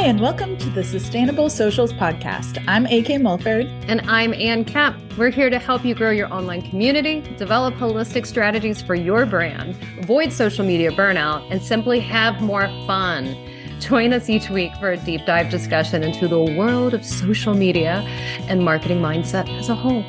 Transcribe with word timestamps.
Hi, 0.00 0.06
and 0.06 0.18
welcome 0.18 0.56
to 0.56 0.70
the 0.70 0.82
Sustainable 0.82 1.50
Socials 1.50 1.92
Podcast. 1.92 2.64
I'm 2.66 2.86
AK 2.86 3.20
Mulford. 3.20 3.66
And 3.86 4.00
I'm 4.10 4.32
Anne 4.32 4.64
Kemp. 4.64 4.96
We're 5.18 5.28
here 5.28 5.50
to 5.50 5.58
help 5.58 5.84
you 5.84 5.94
grow 5.94 6.10
your 6.10 6.32
online 6.32 6.62
community, 6.62 7.20
develop 7.36 7.74
holistic 7.74 8.24
strategies 8.24 8.80
for 8.80 8.94
your 8.94 9.26
brand, 9.26 9.76
avoid 9.98 10.32
social 10.32 10.64
media 10.64 10.90
burnout, 10.90 11.46
and 11.50 11.60
simply 11.60 12.00
have 12.00 12.40
more 12.40 12.66
fun. 12.86 13.36
Join 13.78 14.14
us 14.14 14.30
each 14.30 14.48
week 14.48 14.72
for 14.80 14.90
a 14.90 14.96
deep 14.96 15.26
dive 15.26 15.50
discussion 15.50 16.02
into 16.02 16.26
the 16.28 16.40
world 16.40 16.94
of 16.94 17.04
social 17.04 17.52
media 17.52 17.96
and 18.48 18.64
marketing 18.64 19.02
mindset 19.02 19.50
as 19.58 19.68
a 19.68 19.74
whole. 19.74 20.02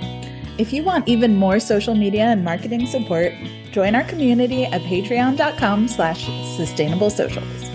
If 0.57 0.71
you 0.71 0.83
want 0.83 1.09
even 1.09 1.35
more 1.35 1.59
social 1.59 1.95
media 1.95 2.27
and 2.27 2.45
marketing 2.45 2.87
support, 2.87 3.33
join 3.73 3.95
our 3.95 4.05
community 4.05 4.63
at 4.63 4.83
patreon.com 4.83 5.89
slash 5.89 6.27
sustainable 6.55 7.09
socials. 7.09 7.70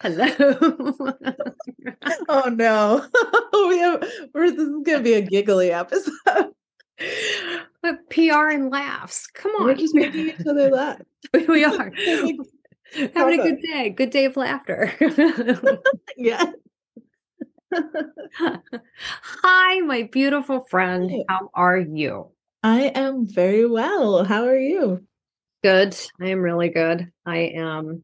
Hello. 0.00 0.26
Oh 2.28 2.48
no. 2.48 3.06
we 3.68 3.78
have 3.78 4.02
we're, 4.34 4.50
this 4.50 4.66
is 4.66 4.82
gonna 4.84 5.02
be 5.02 5.14
a 5.14 5.22
giggly 5.22 5.72
episode. 5.72 6.12
But 7.82 8.10
PR 8.10 8.48
and 8.48 8.70
laughs. 8.70 9.26
Come 9.28 9.52
on. 9.52 9.64
We're 9.64 9.74
just 9.74 9.94
making 9.94 10.28
each 10.28 10.46
other 10.46 10.70
laugh. 10.70 11.00
we 11.48 11.64
are. 11.64 11.92
Having 13.14 13.40
a 13.40 13.42
good 13.42 13.60
day. 13.62 13.90
Good 13.90 14.10
day 14.10 14.24
of 14.24 14.36
laughter. 14.36 14.92
yeah. 16.16 16.50
Hi, 19.22 19.80
my 19.80 20.08
beautiful 20.10 20.62
friend. 20.62 21.10
Hi. 21.10 21.24
How 21.28 21.50
are 21.54 21.78
you? 21.78 22.32
I 22.62 22.90
am 22.94 23.26
very 23.26 23.66
well. 23.66 24.24
How 24.24 24.46
are 24.46 24.58
you? 24.58 25.06
Good. 25.62 25.96
I 26.20 26.28
am 26.28 26.40
really 26.40 26.70
good. 26.70 27.12
I 27.24 27.52
am. 27.54 28.02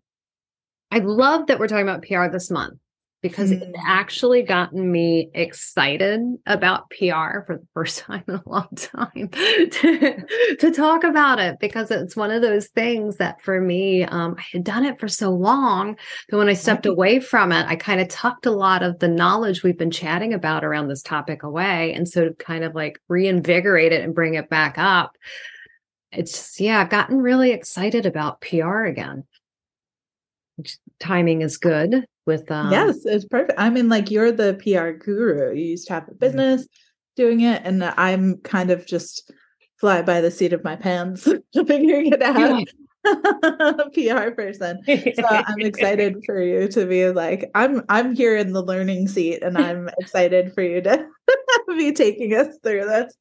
I 0.93 0.99
love 0.99 1.47
that 1.47 1.59
we're 1.59 1.69
talking 1.69 1.89
about 1.89 2.03
PR 2.03 2.29
this 2.29 2.51
month 2.51 2.79
because 3.23 3.53
it's 3.53 3.65
Mm. 3.65 3.73
actually 3.87 4.43
gotten 4.43 4.91
me 4.91 5.31
excited 5.33 6.21
about 6.45 6.91
PR 6.91 7.45
for 7.47 7.57
the 7.61 7.67
first 7.73 7.99
time 8.07 8.25
in 8.29 8.35
a 8.35 8.43
long 8.45 8.69
time 8.77 9.29
to, 9.31 10.57
to 10.59 10.71
talk 10.73 11.05
about 11.05 11.39
it 11.39 11.59
because 11.61 11.91
it's 11.91 12.17
one 12.17 12.31
of 12.31 12.43
those 12.43 12.67
things 12.69 13.17
that 13.19 13.41
for 13.43 13.61
me, 13.61 14.03
um, 14.05 14.35
I 14.39 14.45
had 14.53 14.65
done 14.65 14.85
it 14.85 14.99
for 15.01 15.09
so 15.09 15.31
long 15.31 15.97
that 16.29 16.37
when 16.37 16.49
I 16.49 16.55
stepped 16.55 16.85
away 16.85 17.21
from 17.21 17.53
it, 17.53 17.65
I 17.67 17.77
kind 17.77 18.01
of 18.01 18.09
tucked 18.09 18.45
a 18.45 18.51
lot 18.51 18.83
of 18.83 18.99
the 18.99 19.09
knowledge 19.09 19.63
we've 19.63 19.79
been 19.79 19.91
chatting 19.93 20.35
about 20.35 20.65
around 20.65 20.89
this 20.89 21.03
topic 21.03 21.43
away. 21.43 21.95
And 21.95 22.07
so 22.09 22.25
to 22.29 22.35
kind 22.35 22.65
of 22.65 22.75
like 22.75 23.01
reinvigorate 23.09 23.93
it 23.93 24.03
and 24.03 24.15
bring 24.15 24.35
it 24.35 24.51
back 24.51 24.75
up, 24.77 25.17
it's 26.11 26.33
just, 26.33 26.61
yeah, 26.61 26.81
I've 26.81 26.91
gotten 26.91 27.19
really 27.19 27.53
excited 27.53 28.05
about 28.05 28.41
PR 28.43 28.83
again. 28.85 29.25
Timing 30.99 31.43
is 31.43 31.57
good 31.57 32.05
with 32.27 32.51
um 32.51 32.71
yes, 32.71 33.05
it's 33.05 33.25
perfect. 33.25 33.59
I 33.59 33.71
mean, 33.71 33.89
like 33.89 34.11
you're 34.11 34.33
the 34.33 34.55
PR 34.63 34.91
guru. 34.91 35.55
You 35.55 35.65
used 35.65 35.87
to 35.89 35.95
have 35.95 36.09
a 36.09 36.15
business 36.15 36.67
doing 37.17 37.41
it, 37.41 37.63
and 37.65 37.85
I'm 37.85 38.39
kind 38.39 38.71
of 38.71 38.87
just 38.87 39.31
fly 39.81 40.03
by 40.03 40.21
the 40.21 40.31
seat 40.31 40.53
of 40.53 40.65
my 40.65 40.77
pants, 40.77 41.29
figuring 41.55 42.13
it 42.13 42.23
out. 42.23 42.65
PR 43.95 44.31
person. 44.31 44.81
So 44.87 45.27
I'm 45.27 45.61
excited 45.61 46.23
for 46.25 46.41
you 46.41 46.69
to 46.69 46.87
be 46.87 47.09
like, 47.09 47.51
I'm 47.55 47.83
I'm 47.89 48.15
here 48.15 48.37
in 48.37 48.53
the 48.53 48.63
learning 48.63 49.09
seat, 49.09 49.43
and 49.43 49.59
I'm 49.67 49.89
excited 49.99 50.55
for 50.55 50.63
you 50.63 50.81
to 50.83 51.07
be 51.69 51.93
taking 51.93 52.35
us 52.35 52.55
through 52.63 52.85
this. 52.85 53.17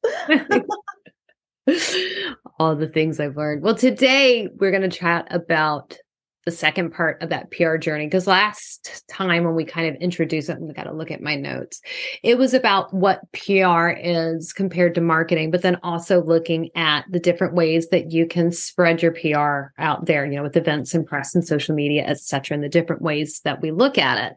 all 2.58 2.76
the 2.76 2.88
things 2.88 3.18
I've 3.18 3.36
learned. 3.36 3.62
Well, 3.62 3.74
today 3.74 4.48
we're 4.56 4.70
going 4.70 4.88
to 4.88 4.96
chat 4.96 5.26
about 5.30 5.96
the 6.44 6.50
second 6.50 6.90
part 6.90 7.22
of 7.22 7.28
that 7.28 7.50
PR 7.50 7.76
journey 7.76 8.06
because 8.06 8.26
last 8.26 9.04
time 9.08 9.44
when 9.44 9.54
we 9.54 9.64
kind 9.64 9.94
of 9.94 10.00
introduced 10.00 10.48
it, 10.48 10.58
I 10.58 10.72
got 10.72 10.84
to 10.84 10.92
look 10.92 11.10
at 11.10 11.20
my 11.20 11.36
notes, 11.36 11.80
it 12.22 12.36
was 12.36 12.52
about 12.54 12.92
what 12.92 13.20
PR 13.32 13.90
is 13.90 14.52
compared 14.52 14.94
to 14.96 15.00
marketing, 15.00 15.50
but 15.50 15.62
then 15.62 15.78
also 15.82 16.22
looking 16.22 16.70
at 16.74 17.04
the 17.10 17.20
different 17.20 17.54
ways 17.54 17.88
that 17.88 18.10
you 18.10 18.26
can 18.26 18.50
spread 18.50 19.02
your 19.02 19.12
PR 19.12 19.72
out 19.80 20.06
there, 20.06 20.26
you 20.26 20.36
know, 20.36 20.42
with 20.42 20.56
events 20.56 20.94
and 20.94 21.06
press 21.06 21.34
and 21.34 21.46
social 21.46 21.74
media, 21.74 22.04
et 22.06 22.18
cetera, 22.18 22.54
and 22.54 22.64
the 22.64 22.68
different 22.68 23.02
ways 23.02 23.40
that 23.44 23.60
we 23.60 23.70
look 23.70 23.98
at 23.98 24.32
it. 24.32 24.36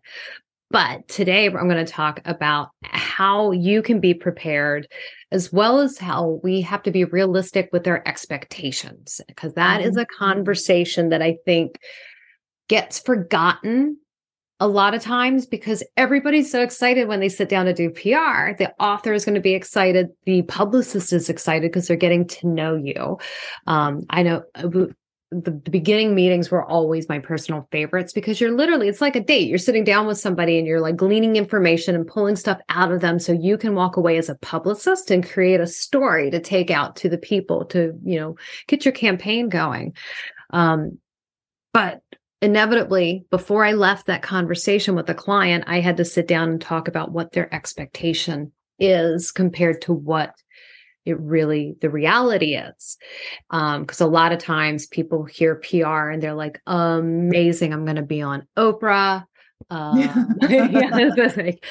But 0.72 1.08
today 1.08 1.46
I'm 1.46 1.70
going 1.70 1.86
to 1.86 1.92
talk 1.92 2.22
about 2.26 2.70
how 2.84 3.52
you 3.52 3.82
can 3.82 4.00
be 4.00 4.14
prepared 4.14 4.88
as 5.36 5.52
well 5.52 5.80
as 5.80 5.98
how 5.98 6.40
we 6.44 6.62
have 6.62 6.82
to 6.82 6.92
be 6.92 7.04
realistic 7.04 7.68
with 7.74 7.86
our 7.90 8.02
expectations 8.06 9.20
because 9.28 9.54
that 9.56 9.82
is 9.82 9.98
a 9.98 10.06
conversation 10.06 11.10
that 11.10 11.22
I 11.22 11.36
think 11.44 11.78
gets 12.70 13.00
forgotten 13.00 13.98
a 14.62 14.68
lot 14.70 14.94
of 14.94 15.02
times 15.02 15.46
because 15.46 15.84
everybody's 15.98 16.50
so 16.50 16.62
excited 16.62 17.10
when 17.10 17.20
they 17.20 17.28
sit 17.28 17.50
down 17.50 17.66
to 17.66 17.74
do 17.74 17.90
PR. 17.90 18.56
The 18.58 18.74
author 18.80 19.12
is 19.12 19.26
going 19.26 19.36
to 19.36 19.42
be 19.42 19.54
excited. 19.54 20.08
The 20.26 20.44
publicist 20.44 21.12
is 21.12 21.30
excited 21.30 21.70
because 21.70 21.90
they're 21.90 21.98
getting 21.98 22.26
to 22.28 22.48
know 22.48 22.76
you. 22.78 23.18
Um, 23.68 24.04
I 24.10 24.24
know 24.24 24.44
uh, 24.56 24.70
the, 25.44 25.52
the 25.52 25.72
beginning 25.72 26.16
meetings 26.16 26.50
were 26.50 26.64
always 26.64 27.10
my 27.10 27.20
personal 27.20 27.68
favorites 27.72 28.14
because 28.14 28.40
you're 28.40 28.56
literally, 28.56 28.88
it's 28.88 29.02
like 29.02 29.16
a 29.16 29.24
date. 29.24 29.48
You're 29.48 29.58
sitting 29.58 29.84
down 29.84 30.08
with 30.08 30.18
somebody 30.18 30.58
and 30.58 30.68
you're 30.68 30.82
like 30.82 30.96
gleaning 30.96 31.36
information 31.36 31.96
and 31.96 32.08
pulling 32.08 32.36
stuff 32.36 32.60
out 32.70 32.92
of 32.92 33.02
them 33.02 33.20
so 33.20 33.32
you 33.32 33.58
can 33.58 33.76
walk 33.76 33.98
away 33.98 34.18
as 34.18 34.30
a 34.30 34.36
publicist 34.36 35.12
and 35.12 35.28
create 35.28 35.60
a 35.60 35.68
story 35.68 36.30
to 36.32 36.40
take 36.40 36.72
out 36.72 36.96
to 36.98 37.10
the 37.10 37.18
people 37.18 37.66
to, 37.66 37.94
you 38.04 38.20
know, 38.20 38.36
get 38.68 38.86
your 38.86 38.94
campaign 38.94 39.50
going. 39.50 39.96
Um, 40.52 41.00
but 41.74 42.02
inevitably, 42.42 43.26
before 43.32 43.66
I 43.66 43.74
left 43.74 44.08
that 44.08 44.22
conversation 44.22 44.96
with 44.96 45.08
the 45.08 45.14
client, 45.14 45.66
I 45.68 45.80
had 45.80 45.98
to 45.98 46.06
sit 46.06 46.28
down 46.28 46.50
and 46.50 46.62
talk 46.62 46.88
about 46.88 47.12
what 47.12 47.32
their 47.32 47.54
expectation 47.54 48.52
is 48.80 49.32
compared 49.32 49.82
to 49.82 49.94
what 49.94 50.34
it 51.06 51.20
really 51.20 51.76
the 51.82 51.90
reality 51.90 52.56
is 52.56 52.98
um 53.52 53.82
because 53.82 54.02
a 54.02 54.08
lot 54.08 54.32
of 54.32 54.40
times 54.40 54.88
people 54.88 55.24
hear 55.24 55.56
pr 55.56 55.86
and 56.10 56.22
they're 56.22 56.34
like 56.34 56.60
amazing 56.68 57.74
i'm 57.74 57.86
going 57.86 57.96
to 57.96 58.02
be 58.02 58.22
on 58.22 58.46
oprah 58.58 59.24
um, 59.70 59.98
yeah, 59.98 60.14
it's 60.42 61.38
like- 61.38 61.64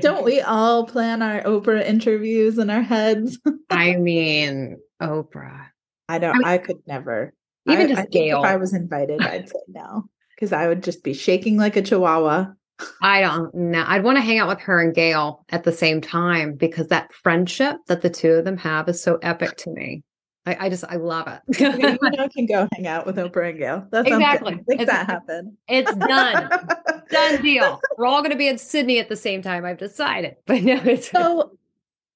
Don't 0.00 0.24
we 0.24 0.40
all 0.40 0.86
plan 0.86 1.20
our 1.20 1.42
Oprah 1.42 1.84
interviews 1.84 2.58
in 2.58 2.70
our 2.70 2.80
heads? 2.80 3.38
i 3.70 3.96
mean 3.96 4.76
oprah 5.02 5.66
I 6.08 6.18
don't. 6.18 6.34
I 6.34 6.38
mean, 6.38 6.46
I 6.46 6.58
could 6.58 6.78
never. 6.86 7.32
even 7.68 7.86
I, 7.86 7.88
just 7.88 8.00
I 8.00 8.06
Gayle. 8.06 8.40
if 8.40 8.44
I 8.44 8.56
was 8.56 8.74
invited, 8.74 9.22
I'd 9.22 9.48
say 9.48 9.58
no 9.68 10.04
because 10.34 10.52
I 10.52 10.68
would 10.68 10.82
just 10.82 11.02
be 11.02 11.14
shaking 11.14 11.56
like 11.56 11.76
a 11.76 11.82
chihuahua. 11.82 12.52
I 13.02 13.20
don't 13.20 13.54
know. 13.54 13.84
I'd 13.86 14.02
want 14.02 14.16
to 14.16 14.22
hang 14.22 14.38
out 14.38 14.48
with 14.48 14.60
her 14.60 14.80
and 14.80 14.94
Gayle 14.94 15.44
at 15.50 15.62
the 15.64 15.72
same 15.72 16.00
time 16.00 16.54
because 16.54 16.88
that 16.88 17.12
friendship 17.12 17.76
that 17.86 18.02
the 18.02 18.10
two 18.10 18.32
of 18.32 18.44
them 18.44 18.56
have 18.56 18.88
is 18.88 19.00
so 19.02 19.18
epic 19.22 19.56
to 19.58 19.70
me. 19.70 20.02
I, 20.46 20.66
I 20.66 20.68
just 20.68 20.84
I 20.88 20.96
love 20.96 21.26
it. 21.28 21.60
you 21.60 21.98
I 22.18 22.28
can 22.28 22.46
go 22.46 22.68
hang 22.72 22.86
out 22.86 23.06
with 23.06 23.16
Oprah 23.16 23.50
and 23.50 23.58
Gayle. 23.58 23.86
That 23.92 24.06
sounds 24.08 24.20
Exactly. 24.22 24.54
Make 24.66 24.80
It's- 24.80 24.88
that 24.88 25.06
happen. 25.06 25.56
it's 25.68 25.94
done. 25.94 26.50
Done 27.10 27.42
deal. 27.42 27.80
We're 27.96 28.06
all 28.06 28.20
going 28.22 28.32
to 28.32 28.36
be 28.36 28.48
in 28.48 28.58
Sydney 28.58 28.98
at 28.98 29.08
the 29.10 29.16
same 29.16 29.40
time. 29.42 29.64
I've 29.64 29.78
decided. 29.78 30.36
But 30.46 30.62
no, 30.62 30.74
it's 30.84 31.10
So, 31.10 31.56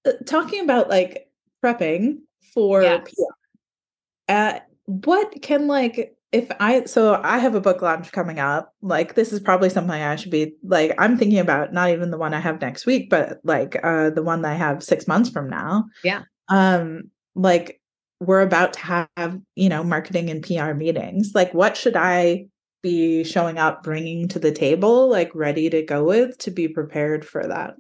uh, 0.07 0.13
talking 0.27 0.63
about 0.65 0.89
like 0.89 1.29
prepping 1.63 2.19
for 2.55 2.83
Yes. 2.83 3.03
PR, 3.05 4.33
uh, 4.33 4.59
what 4.87 5.41
can 5.43 5.67
like 5.69 6.17
if 6.31 6.51
I 6.61 6.85
so 6.85 7.21
I 7.23 7.39
have 7.39 7.55
a 7.55 7.61
book 7.61 7.81
launch 7.81 8.13
coming 8.13 8.39
up. 8.39 8.75
Like 8.83 9.15
this 9.15 9.33
is 9.33 9.41
probably 9.41 9.71
something 9.71 9.91
I 9.91 10.17
should 10.17 10.31
be 10.31 10.55
like 10.63 10.95
I'm 10.99 11.17
thinking 11.17 11.39
about. 11.39 11.73
Not 11.73 11.91
even 11.91 12.11
the 12.11 12.19
one 12.19 12.35
I 12.35 12.41
have 12.41 12.61
next 12.61 12.87
week, 12.87 13.09
but 13.09 13.39
like 13.45 13.79
uh 13.83 14.11
the 14.11 14.23
one 14.23 14.43
that 14.43 14.53
I 14.53 14.57
have 14.57 14.83
six 14.83 15.09
months 15.09 15.31
from 15.31 15.49
now. 15.49 15.87
Yeah. 16.05 16.23
Um, 16.49 17.11
like 17.35 17.81
we're 18.21 18.41
about 18.41 18.75
to 18.75 18.81
have 18.81 19.41
you 19.55 19.69
know 19.69 19.83
marketing 19.83 20.29
and 20.29 20.43
PR 20.43 20.75
meetings. 20.75 21.33
Like 21.35 21.55
what 21.55 21.77
should 21.77 21.97
I 21.97 22.47
be 22.83 23.25
showing 23.25 23.59
up, 23.59 23.83
bringing 23.83 24.29
to 24.29 24.39
the 24.39 24.53
table, 24.53 25.09
like 25.09 25.35
ready 25.35 25.71
to 25.71 25.83
go 25.83 26.05
with 26.05 26.37
to 26.39 26.51
be 26.51 26.69
prepared 26.69 27.25
for 27.25 27.47
that? 27.47 27.75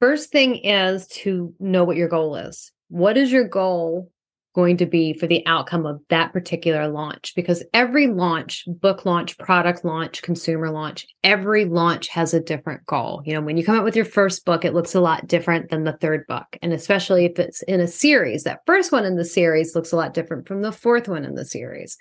First 0.00 0.30
thing 0.30 0.56
is 0.56 1.06
to 1.08 1.54
know 1.58 1.84
what 1.84 1.96
your 1.96 2.08
goal 2.08 2.36
is. 2.36 2.72
What 2.88 3.18
is 3.18 3.30
your 3.30 3.46
goal 3.46 4.10
going 4.58 4.76
to 4.76 4.86
be 4.86 5.12
for 5.12 5.28
the 5.28 5.46
outcome 5.46 5.86
of 5.86 6.00
that 6.08 6.32
particular 6.32 6.88
launch? 6.88 7.32
Because 7.36 7.62
every 7.72 8.08
launch, 8.08 8.64
book 8.66 9.06
launch, 9.06 9.38
product 9.38 9.84
launch, 9.84 10.20
consumer 10.20 10.68
launch, 10.68 11.06
every 11.22 11.64
launch 11.64 12.08
has 12.08 12.34
a 12.34 12.40
different 12.40 12.84
goal. 12.84 13.22
You 13.24 13.34
know, 13.34 13.40
when 13.40 13.56
you 13.56 13.64
come 13.64 13.76
out 13.76 13.84
with 13.84 13.94
your 13.94 14.04
first 14.04 14.44
book, 14.44 14.64
it 14.64 14.74
looks 14.74 14.96
a 14.96 15.00
lot 15.00 15.28
different 15.28 15.70
than 15.70 15.84
the 15.84 15.92
third 15.92 16.26
book. 16.26 16.56
And 16.60 16.72
especially 16.72 17.24
if 17.24 17.38
it's 17.38 17.62
in 17.62 17.78
a 17.78 17.86
series, 17.86 18.42
that 18.42 18.66
first 18.66 18.90
one 18.90 19.04
in 19.04 19.14
the 19.14 19.24
series 19.24 19.76
looks 19.76 19.92
a 19.92 19.96
lot 19.96 20.12
different 20.12 20.48
from 20.48 20.62
the 20.62 20.72
fourth 20.72 21.06
one 21.06 21.24
in 21.24 21.36
the 21.36 21.44
series. 21.44 21.96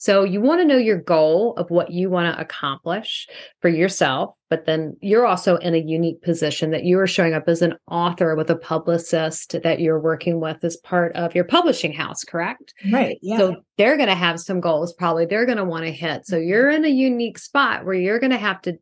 So 0.00 0.24
you 0.24 0.40
want 0.40 0.60
to 0.60 0.66
know 0.66 0.78
your 0.78 0.98
goal 0.98 1.54
of 1.56 1.70
what 1.70 1.92
you 1.92 2.10
want 2.10 2.34
to 2.34 2.42
accomplish 2.42 3.28
for 3.60 3.68
yourself 3.68 4.34
but 4.52 4.66
then 4.66 4.94
you're 5.00 5.24
also 5.24 5.56
in 5.56 5.72
a 5.72 5.78
unique 5.78 6.20
position 6.20 6.72
that 6.72 6.84
you 6.84 6.98
are 6.98 7.06
showing 7.06 7.32
up 7.32 7.44
as 7.48 7.62
an 7.62 7.72
author 7.90 8.36
with 8.36 8.50
a 8.50 8.54
publicist 8.54 9.56
that 9.62 9.80
you're 9.80 9.98
working 9.98 10.40
with 10.40 10.62
as 10.62 10.76
part 10.76 11.16
of 11.16 11.34
your 11.34 11.44
publishing 11.44 11.90
house, 11.90 12.22
correct? 12.22 12.74
Right. 12.92 13.16
Yeah. 13.22 13.38
So 13.38 13.56
they're 13.78 13.96
going 13.96 14.10
to 14.10 14.14
have 14.14 14.38
some 14.38 14.60
goals 14.60 14.92
probably 14.92 15.24
they're 15.24 15.46
going 15.46 15.56
to 15.56 15.64
want 15.64 15.86
to 15.86 15.90
hit. 15.90 16.26
So 16.26 16.36
you're 16.36 16.68
in 16.68 16.84
a 16.84 16.88
unique 16.88 17.38
spot 17.38 17.86
where 17.86 17.94
you're 17.94 18.18
going 18.18 18.32
to 18.32 18.36
have 18.36 18.60
to 18.62 18.76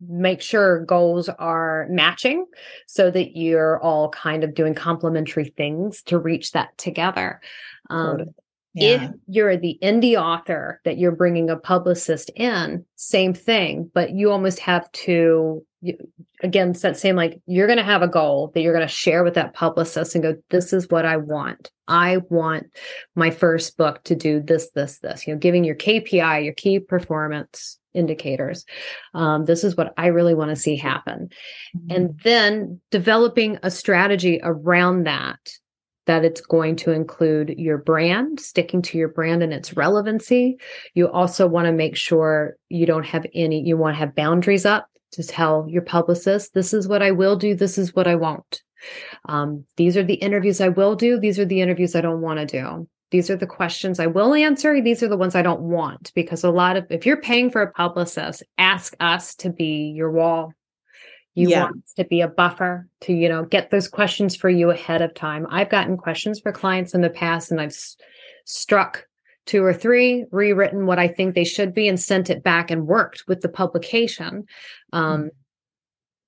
make 0.00 0.42
sure 0.42 0.84
goals 0.84 1.28
are 1.28 1.88
matching 1.90 2.46
so 2.86 3.10
that 3.10 3.36
you're 3.36 3.82
all 3.82 4.08
kind 4.10 4.44
of 4.44 4.54
doing 4.54 4.76
complementary 4.76 5.52
things 5.56 6.02
to 6.04 6.20
reach 6.20 6.52
that 6.52 6.78
together. 6.78 7.40
Um, 7.90 8.26
yeah. 8.76 9.04
If 9.04 9.10
you're 9.26 9.56
the 9.56 9.78
indie 9.82 10.20
author 10.20 10.80
that 10.84 10.98
you're 10.98 11.12
bringing 11.12 11.48
a 11.48 11.56
publicist 11.56 12.30
in, 12.36 12.84
same 12.96 13.32
thing, 13.32 13.90
but 13.94 14.10
you 14.10 14.30
almost 14.30 14.58
have 14.58 14.90
to, 14.92 15.64
again, 16.42 16.72
that 16.82 16.98
same 16.98 17.16
like 17.16 17.40
you're 17.46 17.68
going 17.68 17.78
to 17.78 17.84
have 17.84 18.02
a 18.02 18.08
goal 18.08 18.50
that 18.52 18.60
you're 18.60 18.74
going 18.74 18.86
to 18.86 18.92
share 18.92 19.24
with 19.24 19.32
that 19.34 19.54
publicist 19.54 20.14
and 20.14 20.22
go, 20.22 20.36
this 20.50 20.74
is 20.74 20.90
what 20.90 21.06
I 21.06 21.16
want. 21.16 21.70
I 21.88 22.18
want 22.28 22.66
my 23.14 23.30
first 23.30 23.78
book 23.78 24.04
to 24.04 24.14
do 24.14 24.40
this, 24.40 24.70
this, 24.74 24.98
this, 24.98 25.26
you 25.26 25.32
know, 25.32 25.38
giving 25.38 25.64
your 25.64 25.76
KPI, 25.76 26.44
your 26.44 26.54
key 26.54 26.78
performance 26.78 27.78
indicators. 27.94 28.66
Um, 29.14 29.46
this 29.46 29.64
is 29.64 29.74
what 29.74 29.94
I 29.96 30.08
really 30.08 30.34
want 30.34 30.50
to 30.50 30.56
see 30.56 30.76
happen. 30.76 31.30
Mm-hmm. 31.74 31.96
And 31.96 32.20
then 32.24 32.80
developing 32.90 33.58
a 33.62 33.70
strategy 33.70 34.38
around 34.42 35.04
that 35.04 35.38
that 36.06 36.24
it's 36.24 36.40
going 36.40 36.76
to 36.76 36.92
include 36.92 37.50
your 37.58 37.78
brand, 37.78 38.40
sticking 38.40 38.82
to 38.82 38.98
your 38.98 39.08
brand 39.08 39.42
and 39.42 39.52
its 39.52 39.76
relevancy. 39.76 40.58
You 40.94 41.10
also 41.10 41.46
want 41.46 41.66
to 41.66 41.72
make 41.72 41.96
sure 41.96 42.56
you 42.68 42.86
don't 42.86 43.06
have 43.06 43.26
any, 43.34 43.60
you 43.60 43.76
want 43.76 43.94
to 43.94 43.98
have 43.98 44.14
boundaries 44.14 44.64
up 44.64 44.88
to 45.12 45.22
tell 45.22 45.66
your 45.68 45.82
publicist, 45.82 46.54
this 46.54 46.72
is 46.72 46.88
what 46.88 47.02
I 47.02 47.10
will 47.10 47.36
do, 47.36 47.54
this 47.54 47.78
is 47.78 47.94
what 47.94 48.06
I 48.06 48.14
won't. 48.14 48.62
Um, 49.26 49.64
these 49.76 49.96
are 49.96 50.02
the 50.02 50.14
interviews 50.14 50.60
I 50.60 50.68
will 50.68 50.94
do, 50.96 51.18
these 51.18 51.38
are 51.38 51.44
the 51.44 51.60
interviews 51.60 51.94
I 51.94 52.00
don't 52.00 52.20
want 52.20 52.40
to 52.40 52.46
do. 52.46 52.88
These 53.12 53.30
are 53.30 53.36
the 53.36 53.46
questions 53.46 54.00
I 54.00 54.08
will 54.08 54.34
answer. 54.34 54.80
These 54.82 55.00
are 55.02 55.08
the 55.08 55.16
ones 55.16 55.36
I 55.36 55.42
don't 55.42 55.62
want 55.62 56.10
because 56.14 56.42
a 56.42 56.50
lot 56.50 56.76
of, 56.76 56.86
if 56.90 57.06
you're 57.06 57.20
paying 57.20 57.50
for 57.50 57.62
a 57.62 57.70
publicist, 57.70 58.42
ask 58.58 58.96
us 58.98 59.36
to 59.36 59.50
be 59.50 59.92
your 59.94 60.10
wall 60.10 60.52
you 61.36 61.50
yeah. 61.50 61.64
want 61.64 61.84
to 61.96 62.04
be 62.04 62.22
a 62.22 62.28
buffer 62.28 62.88
to, 63.02 63.12
you 63.12 63.28
know, 63.28 63.44
get 63.44 63.70
those 63.70 63.88
questions 63.88 64.34
for 64.34 64.48
you 64.48 64.70
ahead 64.70 65.02
of 65.02 65.14
time. 65.14 65.46
I've 65.50 65.68
gotten 65.68 65.98
questions 65.98 66.40
for 66.40 66.50
clients 66.50 66.94
in 66.94 67.02
the 67.02 67.10
past 67.10 67.50
and 67.50 67.60
I've 67.60 67.68
s- 67.68 67.96
struck 68.46 69.06
two 69.44 69.62
or 69.62 69.74
three, 69.74 70.24
rewritten 70.32 70.86
what 70.86 70.98
I 70.98 71.08
think 71.08 71.34
they 71.34 71.44
should 71.44 71.74
be, 71.74 71.88
and 71.88 72.00
sent 72.00 72.30
it 72.30 72.42
back 72.42 72.70
and 72.70 72.86
worked 72.86 73.24
with 73.28 73.42
the 73.42 73.50
publication. 73.50 74.46
Um, 74.94 75.24
mm-hmm. 75.24 75.28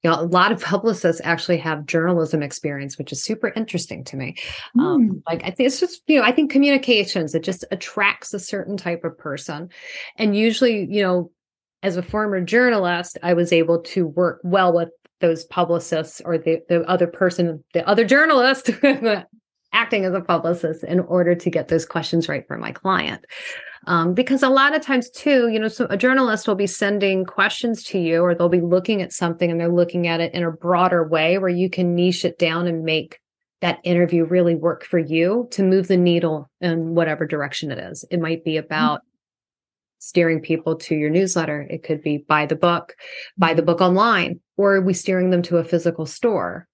You 0.05 0.11
know, 0.11 0.21
a 0.21 0.29
lot 0.29 0.53
of 0.53 0.63
publicists 0.63 1.23
actually 1.25 1.57
have 1.57 1.87
journalism 1.87 2.43
experience, 2.43 2.99
which 2.99 3.11
is 3.11 3.25
super 3.25 3.49
interesting 3.57 4.05
to 4.05 4.17
me. 4.17 4.37
Mm. 4.77 4.81
Um, 4.81 5.23
like 5.27 5.43
I 5.43 5.51
think 5.51 5.69
it's 5.69 5.81
just, 5.81 6.03
you 6.07 6.19
know, 6.19 6.25
I 6.25 6.33
think 6.33 6.53
communications, 6.53 7.35
it 7.35 7.43
just 7.43 7.65
attracts 7.71 8.35
a 8.35 8.39
certain 8.39 8.77
type 8.77 9.05
of 9.05 9.17
person. 9.17 9.71
And 10.17 10.37
usually, 10.37 10.87
you 10.91 11.03
know, 11.03 11.31
as 11.83 11.97
a 11.97 12.03
former 12.03 12.41
journalist, 12.41 13.19
I 13.23 13.35
was 13.35 13.53
able 13.53 13.81
to 13.83 14.07
work 14.07 14.41
well 14.43 14.75
with 14.75 14.91
those 15.21 15.45
publicists 15.45 16.21
or 16.25 16.39
the, 16.39 16.61
the 16.69 16.83
other 16.89 17.07
person, 17.07 17.63
the 17.75 17.87
other 17.89 18.05
journalist 18.05 18.71
acting 19.73 20.05
as 20.05 20.15
a 20.15 20.21
publicist 20.21 20.85
in 20.85 21.01
order 21.01 21.35
to 21.35 21.51
get 21.51 21.69
those 21.69 21.85
questions 21.85 22.29
right 22.29 22.47
for 22.47 22.57
my 22.57 22.73
client. 22.73 23.25
Um, 23.87 24.13
because 24.13 24.43
a 24.43 24.49
lot 24.49 24.75
of 24.75 24.83
times 24.83 25.09
too, 25.11 25.49
you 25.49 25.59
know, 25.59 25.69
so 25.69 25.87
a 25.89 25.97
journalist 25.97 26.49
will 26.49 26.55
be 26.55 26.67
sending 26.67 27.25
questions 27.25 27.83
to 27.85 27.99
you 27.99 28.23
or 28.23 28.35
they'll 28.35 28.49
be 28.49 28.61
looking 28.61 29.03
at 29.03 29.13
something 29.13 29.51
and 29.51 29.61
they're 29.61 29.73
looking 29.73 30.07
at 30.07 30.21
it 30.21 30.35
in 30.35 30.43
a 30.43 30.51
broader 30.51 31.07
way 31.07 31.39
where 31.39 31.49
you 31.49 31.71
can 31.71 31.95
niche 31.95 32.25
it 32.25 32.39
down 32.39 32.67
and 32.67 32.85
make 32.85 33.19
that 33.61 33.81
interview 33.85 34.25
really 34.25 34.55
work 34.55 34.85
for 34.85 34.99
you 34.99 35.49
to 35.51 35.63
move 35.63 35.89
the 35.89 35.97
needle 35.97 36.49
in 36.61 36.95
whatever 36.95 37.27
direction 37.27 37.71
it 37.71 37.79
is. 37.79 38.05
It 38.11 38.21
might 38.21 38.45
be 38.45 38.55
mm-hmm. 38.55 38.67
about 38.67 39.01
steering 39.99 40.41
people 40.41 40.77
to 40.77 40.95
your 40.95 41.11
newsletter. 41.11 41.67
It 41.69 41.83
could 41.83 42.03
be 42.03 42.19
buy 42.29 42.47
the 42.47 42.57
book, 42.57 42.95
buy 43.37 43.55
the 43.55 43.63
book 43.63 43.81
online, 43.81 44.41
or 44.57 44.77
are 44.77 44.81
we 44.81 44.95
steering 44.95 45.31
them 45.31 45.43
to 45.43 45.59
a 45.59 45.65
physical 45.65 46.07
store? 46.07 46.67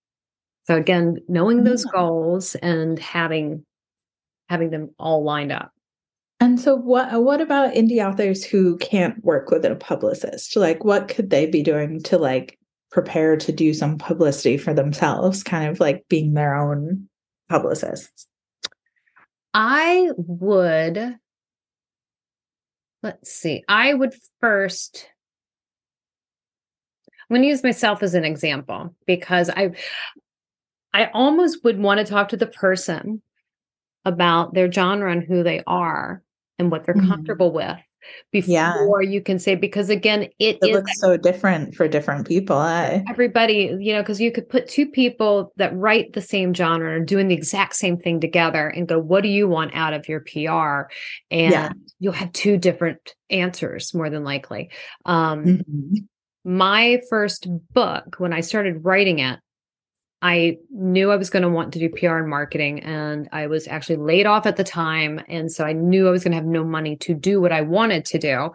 So 0.67 0.77
again, 0.77 1.19
knowing 1.29 1.65
those 1.65 1.85
goals 1.85 2.55
and 2.57 2.99
having 2.99 3.65
having 4.49 4.71
them 4.71 4.95
all 4.99 5.25
lined 5.25 5.53
up. 5.53 5.71
And 6.41 6.61
so 6.61 6.75
what 6.75 7.23
what 7.23 7.41
about 7.41 7.75
indie 7.75 8.07
authors 8.07 8.45
who 8.45 8.77
can't 8.79 9.23
work 9.25 9.51
with 9.51 9.65
a 9.65 9.75
publicist? 9.77 10.57
Like 10.57 10.85
what 10.85 11.09
could 11.09 11.31
they 11.31 11.47
be 11.47 11.63
doing 11.63 12.03
to 12.05 12.19
like 12.19 12.59
prepare 12.91 13.37
to 13.37 13.53
do 13.53 13.75
some 13.75 13.99
publicity 13.99 14.57
for 14.57 14.75
themselves, 14.75 15.43
kind 15.43 15.71
of 15.71 15.81
like 15.81 16.05
being 16.09 16.35
their 16.35 16.55
own 16.55 17.09
publicists? 17.49 18.27
I 19.53 20.11
would 20.17 21.19
let's 23.05 23.31
see. 23.31 23.63
I 23.69 23.95
would 23.95 24.15
first 24.41 25.09
I'm 27.31 27.35
going 27.35 27.43
to 27.43 27.49
use 27.49 27.63
myself 27.63 28.03
as 28.03 28.15
an 28.15 28.25
example 28.25 28.95
because 29.07 29.49
I 29.49 29.73
I 30.93 31.07
almost 31.07 31.65
would 31.65 31.79
want 31.79 31.99
to 31.99 32.05
talk 32.05 32.31
to 32.31 32.37
the 32.37 32.47
person 32.47 33.23
about 34.05 34.55
their 34.55 34.71
genre 34.71 35.11
and 35.11 35.23
who 35.23 35.43
they 35.43 35.63
are 35.67 36.23
and 36.59 36.71
what 36.71 36.85
they're 36.85 36.95
mm-hmm. 36.95 37.09
comfortable 37.09 37.53
with 37.53 37.79
before 38.33 39.03
yeah. 39.03 39.11
you 39.11 39.21
can 39.21 39.39
say 39.39 39.55
because 39.55 39.89
again 39.91 40.23
it, 40.39 40.59
it 40.63 40.73
looks 40.73 41.01
so 41.01 41.17
different 41.17 41.75
for 41.75 41.87
different 41.89 42.27
people 42.27 42.61
eh? 42.61 43.03
everybody 43.09 43.77
you 43.79 43.93
know 43.93 44.03
because 44.03 44.21
you 44.21 44.33
could 44.33 44.49
put 44.49 44.69
two 44.69 44.87
people 44.87 45.53
that 45.57 45.75
write 45.77 46.13
the 46.13 46.21
same 46.21 46.55
genre 46.55 46.97
and 46.97 47.07
doing 47.07 47.29
the 47.29 47.35
exact 47.35 47.77
same 47.77 47.97
thing 47.97 48.21
together 48.21 48.69
and 48.69 48.89
go 48.89 48.99
what 48.99 49.23
do 49.23 49.29
you 49.29 49.49
want 49.49 49.75
out 49.75 49.93
of 49.93 50.09
your 50.09 50.21
pr 50.21 50.91
and 51.31 51.53
yeah. 51.53 51.71
you'll 51.99 52.13
have 52.13 52.33
two 52.33 52.57
different 52.57 53.15
answers 53.31 53.95
more 53.95 54.11
than 54.11 54.25
likely 54.25 54.71
um 55.07 55.45
mm-hmm. 55.45 55.95
my 56.45 57.01
first 57.09 57.47
book 57.73 58.17
when 58.19 58.33
i 58.33 58.41
started 58.41 58.85
writing 58.85 59.19
it 59.19 59.39
I 60.25 60.57
knew 60.71 61.11
I 61.11 61.17
was 61.17 61.29
going 61.29 61.43
to 61.43 61.51
want 61.51 61.75
to 61.75 61.79
do 61.79 61.91
PR 61.91 62.17
and 62.17 62.31
marketing, 62.31 62.81
and 62.81 63.29
I 63.31 63.47
was 63.47 63.69
actually 63.69 63.97
laid 63.97 64.25
off 64.25 64.47
at 64.47 64.57
the 64.57 64.65
time. 64.65 65.21
And 65.29 65.53
so 65.53 65.67
I 65.67 65.75
knew 65.75 66.09
I 66.09 66.11
was 66.11 66.25
going 66.25 66.33
to 66.33 66.37
have 66.37 66.47
no 66.47 66.65
money 66.65 66.97
to 66.97 67.13
do 67.13 67.43
what 67.43 67.53
I 67.53 67.61
wanted 67.61 68.07
to 68.07 68.19
do. 68.19 68.51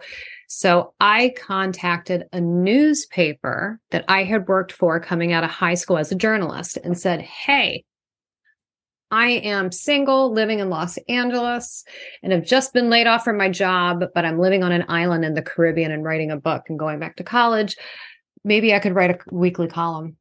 So 0.48 0.94
I 0.98 1.32
contacted 1.36 2.24
a 2.32 2.40
newspaper 2.40 3.78
that 3.92 4.04
I 4.08 4.24
had 4.24 4.48
worked 4.48 4.72
for 4.72 4.98
coming 4.98 5.32
out 5.32 5.44
of 5.44 5.50
high 5.50 5.74
school 5.74 5.96
as 5.96 6.10
a 6.10 6.16
journalist 6.16 6.76
and 6.82 6.98
said, 6.98 7.22
Hey, 7.22 7.84
I 9.12 9.28
am 9.28 9.70
single, 9.70 10.32
living 10.32 10.58
in 10.58 10.70
Los 10.70 10.98
Angeles, 11.08 11.84
and 12.24 12.32
have 12.32 12.44
just 12.44 12.72
been 12.72 12.90
laid 12.90 13.06
off 13.06 13.22
from 13.22 13.36
my 13.38 13.48
job, 13.48 14.02
but 14.12 14.24
I'm 14.24 14.40
living 14.40 14.64
on 14.64 14.72
an 14.72 14.86
island 14.88 15.24
in 15.24 15.34
the 15.34 15.42
Caribbean 15.42 15.92
and 15.92 16.02
writing 16.02 16.32
a 16.32 16.36
book 16.36 16.64
and 16.68 16.80
going 16.80 16.98
back 16.98 17.14
to 17.18 17.22
college. 17.22 17.76
Maybe 18.42 18.74
I 18.74 18.80
could 18.80 18.96
write 18.96 19.10
a 19.12 19.18
weekly 19.30 19.68
column. 19.68 20.16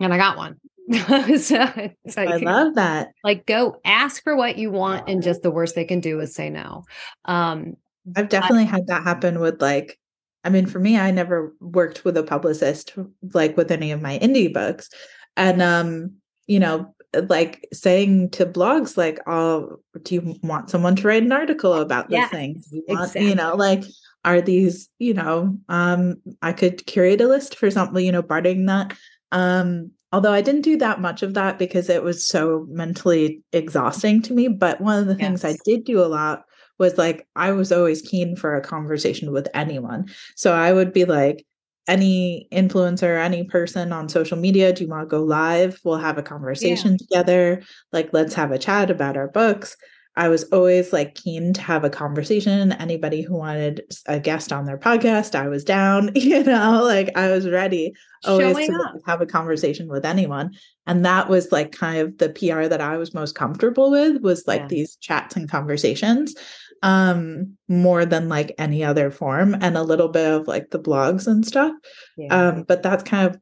And 0.00 0.12
I 0.12 0.18
got 0.18 0.36
one. 0.36 0.60
so, 1.38 1.90
so 2.08 2.22
I 2.22 2.36
love 2.36 2.74
that. 2.74 3.08
Like, 3.22 3.46
go 3.46 3.80
ask 3.84 4.22
for 4.22 4.36
what 4.36 4.58
you 4.58 4.70
want, 4.70 5.08
and 5.08 5.22
just 5.22 5.42
the 5.42 5.50
worst 5.50 5.74
they 5.74 5.84
can 5.84 6.00
do 6.00 6.20
is 6.20 6.34
say 6.34 6.50
no. 6.50 6.84
Um, 7.24 7.76
I've 8.16 8.28
definitely 8.28 8.64
I, 8.64 8.68
had 8.68 8.86
that 8.88 9.02
happen 9.02 9.40
with 9.40 9.62
like, 9.62 9.98
I 10.44 10.50
mean, 10.50 10.66
for 10.66 10.78
me, 10.78 10.98
I 10.98 11.10
never 11.10 11.54
worked 11.60 12.04
with 12.04 12.18
a 12.18 12.22
publicist 12.22 12.92
like 13.32 13.56
with 13.56 13.70
any 13.70 13.92
of 13.92 14.02
my 14.02 14.18
indie 14.18 14.52
books, 14.52 14.90
and 15.38 15.62
um, 15.62 16.16
you 16.46 16.60
know, 16.60 16.94
like 17.28 17.66
saying 17.72 18.30
to 18.30 18.44
blogs 18.44 18.98
like, 18.98 19.20
"Oh, 19.26 19.76
do 20.02 20.14
you 20.14 20.36
want 20.42 20.68
someone 20.68 20.96
to 20.96 21.08
write 21.08 21.22
an 21.22 21.32
article 21.32 21.72
about 21.72 22.10
this 22.10 22.18
yeah, 22.18 22.28
thing? 22.28 22.62
You, 22.70 22.84
want, 22.88 23.00
exactly. 23.00 23.28
you 23.28 23.34
know, 23.34 23.54
like." 23.56 23.84
Are 24.26 24.40
these, 24.40 24.88
you 24.98 25.12
know, 25.12 25.58
um, 25.68 26.16
I 26.40 26.54
could 26.54 26.86
curate 26.86 27.20
a 27.20 27.28
list 27.28 27.58
for 27.58 27.70
something, 27.70 28.02
you 28.02 28.10
know, 28.10 28.22
barting 28.22 28.66
that 28.68 28.96
um, 29.34 29.90
although 30.14 30.32
I 30.32 30.42
didn't 30.42 30.60
do 30.60 30.76
that 30.76 31.00
much 31.00 31.24
of 31.24 31.34
that 31.34 31.58
because 31.58 31.90
it 31.90 32.04
was 32.04 32.24
so 32.24 32.66
mentally 32.68 33.42
exhausting 33.52 34.22
to 34.22 34.32
me. 34.32 34.46
But 34.46 34.80
one 34.80 35.00
of 35.00 35.06
the 35.06 35.14
yes. 35.14 35.42
things 35.42 35.44
I 35.44 35.56
did 35.64 35.82
do 35.82 35.98
a 36.00 36.06
lot 36.06 36.44
was 36.78 36.96
like, 36.96 37.26
I 37.34 37.50
was 37.50 37.72
always 37.72 38.00
keen 38.00 38.36
for 38.36 38.54
a 38.54 38.60
conversation 38.60 39.32
with 39.32 39.48
anyone. 39.54 40.06
So 40.36 40.52
I 40.52 40.72
would 40.72 40.92
be 40.92 41.04
like, 41.04 41.44
any 41.88 42.46
influencer, 42.52 43.20
any 43.20 43.42
person 43.42 43.92
on 43.92 44.08
social 44.08 44.38
media, 44.38 44.72
do 44.72 44.84
you 44.84 44.88
want 44.88 45.02
to 45.02 45.10
go 45.10 45.22
live? 45.24 45.80
We'll 45.82 45.98
have 45.98 46.16
a 46.16 46.22
conversation 46.22 46.92
yeah. 46.92 46.96
together. 46.98 47.62
Like, 47.92 48.10
let's 48.12 48.34
have 48.34 48.52
a 48.52 48.58
chat 48.58 48.92
about 48.92 49.16
our 49.16 49.28
books. 49.28 49.76
I 50.16 50.28
was 50.28 50.44
always 50.44 50.92
like 50.92 51.16
keen 51.16 51.52
to 51.54 51.60
have 51.60 51.82
a 51.82 51.90
conversation. 51.90 52.72
Anybody 52.72 53.22
who 53.22 53.34
wanted 53.36 53.82
a 54.06 54.20
guest 54.20 54.52
on 54.52 54.64
their 54.64 54.78
podcast, 54.78 55.34
I 55.34 55.48
was 55.48 55.64
down, 55.64 56.10
you 56.14 56.42
know, 56.44 56.82
like 56.84 57.16
I 57.16 57.30
was 57.30 57.48
ready 57.48 57.94
always 58.24 58.56
Showing 58.56 58.70
to 58.70 58.78
up. 58.78 58.96
have 59.06 59.20
a 59.20 59.26
conversation 59.26 59.88
with 59.88 60.04
anyone. 60.04 60.52
And 60.86 61.04
that 61.04 61.28
was 61.28 61.52
like 61.52 61.72
kind 61.72 61.98
of 61.98 62.18
the 62.18 62.30
PR 62.30 62.68
that 62.68 62.80
I 62.80 62.96
was 62.96 63.14
most 63.14 63.34
comfortable 63.34 63.90
with 63.90 64.22
was 64.22 64.46
like 64.46 64.62
yeah. 64.62 64.68
these 64.68 64.96
chats 64.96 65.36
and 65.36 65.50
conversations. 65.50 66.34
um 66.82 67.56
more 67.68 68.04
than 68.04 68.28
like 68.28 68.54
any 68.58 68.84
other 68.84 69.10
form 69.10 69.54
and 69.60 69.76
a 69.76 69.82
little 69.82 70.08
bit 70.08 70.30
of 70.30 70.46
like 70.46 70.70
the 70.70 70.78
blogs 70.78 71.26
and 71.26 71.46
stuff 71.46 71.72
yeah. 72.18 72.48
um 72.48 72.64
but 72.64 72.82
that's 72.82 73.04
kind 73.04 73.30
of 73.30 73.40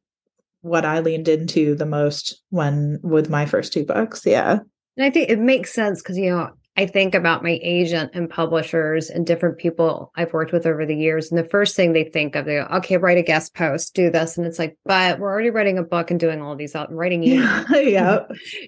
what 0.61 0.85
i 0.85 1.01
leaned 1.01 1.27
into 1.29 1.75
the 1.75 1.87
most 1.87 2.41
when 2.51 3.01
with 3.03 3.31
my 3.31 3.47
first 3.47 3.73
two 3.73 3.85
books 3.85 4.23
yeah 4.27 4.59
and 4.97 5.05
i 5.05 5.11
think 5.11 5.29
it 5.29 5.41
makes 5.41 5.73
sense 5.73 6.01
because 6.03 6.17
you 6.19 6.31
know 6.31 6.51
I 6.77 6.87
think 6.87 7.15
about 7.15 7.43
my 7.43 7.59
agent 7.63 8.13
and 8.15 8.31
publishers 8.31 9.11
and 9.11 9.27
different 9.27 9.59
people 9.59 10.11
I've 10.17 10.33
worked 10.33 10.53
with 10.53 10.67
over 10.67 10.87
the 10.87 10.97
years. 10.97 11.31
And 11.31 11.39
the 11.39 11.49
first 11.49 11.77
thing 11.77 11.93
they 11.93 12.05
think 12.05 12.35
of, 12.35 12.47
they 12.47 12.57
go, 12.57 12.69
okay, 12.77 12.97
write 12.97 13.19
a 13.19 13.23
guest 13.23 13.55
post, 13.55 13.95
do 13.95 14.11
this. 14.11 14.39
And 14.39 14.47
it's 14.47 14.59
like, 14.59 14.79
but 14.87 15.19
we're 15.19 15.31
already 15.31 15.51
writing 15.51 15.77
a 15.77 15.83
book 15.83 16.11
and 16.11 16.19
doing 16.19 16.41
all 16.41 16.57
these 16.57 16.75
out 16.75 16.89
and 16.89 16.99
writing 16.99 17.23
emails. 17.25 17.69
Yeah. 17.93 18.21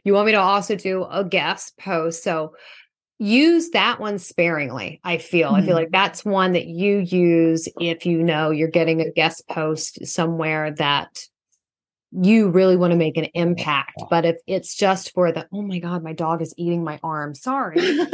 you 0.05 0.13
want 0.13 0.27
me 0.27 0.33
to 0.33 0.41
also 0.41 0.77
do 0.77 1.05
a 1.05 1.25
guest 1.25 1.79
post. 1.79 2.23
So 2.23 2.55
use 3.19 3.71
that 3.71 4.01
one 4.01 4.19
sparingly. 4.19 5.01
I 5.03 5.17
feel, 5.17 5.49
mm-hmm. 5.49 5.63
I 5.63 5.67
feel 5.67 5.75
like 5.75 5.87
mm-hmm. 5.87 5.93
that's 5.93 6.27
one 6.27 6.53
that 6.53 6.67
you 6.67 6.99
use 6.99 7.69
if 7.81 8.05
you 8.05 8.23
know 8.23 8.51
you're 8.51 8.69
getting 8.69 9.01
a 9.01 9.11
guest 9.11 9.49
post 9.49 10.07
somewhere 10.07 10.73
that 10.73 11.09
you 12.23 12.49
really 12.49 12.77
want 12.77 12.93
to 12.93 12.97
make 12.97 13.17
an 13.17 13.27
impact. 13.35 14.03
But 14.09 14.25
if 14.25 14.37
it's 14.47 14.75
just 14.75 15.13
for 15.13 15.33
the, 15.33 15.49
oh 15.53 15.63
my 15.63 15.79
God, 15.79 16.03
my 16.03 16.13
dog 16.13 16.43
is 16.43 16.55
eating 16.57 16.85
my 16.85 17.01
arm. 17.03 17.35
Sorry. 17.35 17.77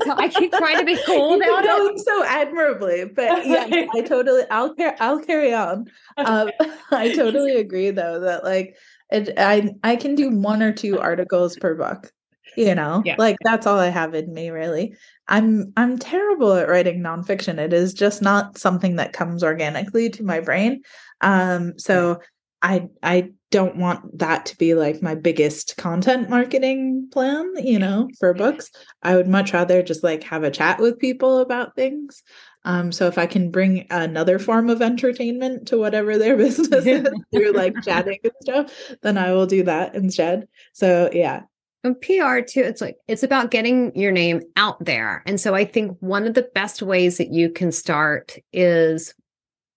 I 0.08 0.30
keep 0.34 0.52
trying 0.52 0.78
to 0.78 0.84
be 0.84 0.98
cool 1.06 1.34
about 1.34 1.64
it. 1.64 2.00
So 2.00 2.24
admirably. 2.24 3.04
But 3.04 3.46
yeah, 3.46 3.86
I 3.94 4.00
totally 4.02 4.42
I'll 4.50 4.74
carry 4.74 4.96
I'll 5.00 5.20
carry 5.20 5.54
on. 5.54 5.86
Um, 6.16 6.50
I 6.90 7.12
totally 7.14 7.56
agree 7.56 7.90
though 7.90 8.20
that 8.20 8.44
like 8.44 8.76
it, 9.10 9.32
I 9.36 9.70
I 9.82 9.96
can 9.96 10.14
do 10.14 10.30
one 10.30 10.62
or 10.62 10.72
two 10.72 10.98
articles 10.98 11.56
per 11.56 11.74
book. 11.74 12.12
You 12.56 12.74
know, 12.74 13.02
yeah. 13.04 13.14
like 13.16 13.36
that's 13.44 13.66
all 13.66 13.78
I 13.78 13.88
have 13.88 14.14
in 14.14 14.32
me 14.34 14.50
really. 14.50 14.94
I'm 15.28 15.72
I'm 15.76 15.98
terrible 15.98 16.54
at 16.54 16.68
writing 16.68 17.00
nonfiction. 17.00 17.58
It 17.58 17.72
is 17.72 17.94
just 17.94 18.22
not 18.22 18.58
something 18.58 18.96
that 18.96 19.12
comes 19.12 19.44
organically 19.44 20.10
to 20.10 20.24
my 20.24 20.40
brain. 20.40 20.82
Um, 21.20 21.78
so 21.78 22.20
I 22.62 22.88
I 23.02 23.30
don't 23.50 23.76
want 23.76 24.18
that 24.18 24.46
to 24.46 24.56
be 24.56 24.74
like 24.74 25.02
my 25.02 25.14
biggest 25.14 25.76
content 25.76 26.30
marketing 26.30 27.08
plan, 27.10 27.52
you 27.56 27.78
know, 27.78 28.08
for 28.18 28.32
books. 28.32 28.70
I 29.02 29.16
would 29.16 29.28
much 29.28 29.52
rather 29.52 29.82
just 29.82 30.04
like 30.04 30.22
have 30.24 30.44
a 30.44 30.50
chat 30.50 30.78
with 30.78 30.98
people 30.98 31.38
about 31.38 31.74
things. 31.74 32.22
Um, 32.64 32.92
so 32.92 33.06
if 33.06 33.18
I 33.18 33.26
can 33.26 33.50
bring 33.50 33.86
another 33.90 34.38
form 34.38 34.68
of 34.68 34.82
entertainment 34.82 35.66
to 35.68 35.78
whatever 35.78 36.18
their 36.18 36.36
business 36.36 36.86
is 36.86 37.08
through 37.32 37.52
like 37.52 37.74
chatting 37.82 38.18
and 38.22 38.32
stuff, 38.42 38.72
then 39.02 39.18
I 39.18 39.32
will 39.32 39.46
do 39.46 39.64
that 39.64 39.94
instead. 39.94 40.46
So 40.72 41.10
yeah. 41.12 41.42
And 41.82 41.98
PR 42.02 42.40
too, 42.40 42.60
it's 42.60 42.82
like 42.82 42.98
it's 43.08 43.22
about 43.22 43.50
getting 43.50 43.96
your 43.96 44.12
name 44.12 44.42
out 44.56 44.84
there. 44.84 45.22
And 45.26 45.40
so 45.40 45.54
I 45.54 45.64
think 45.64 45.96
one 46.00 46.26
of 46.26 46.34
the 46.34 46.48
best 46.54 46.82
ways 46.82 47.16
that 47.16 47.32
you 47.32 47.48
can 47.48 47.72
start 47.72 48.36
is 48.52 49.14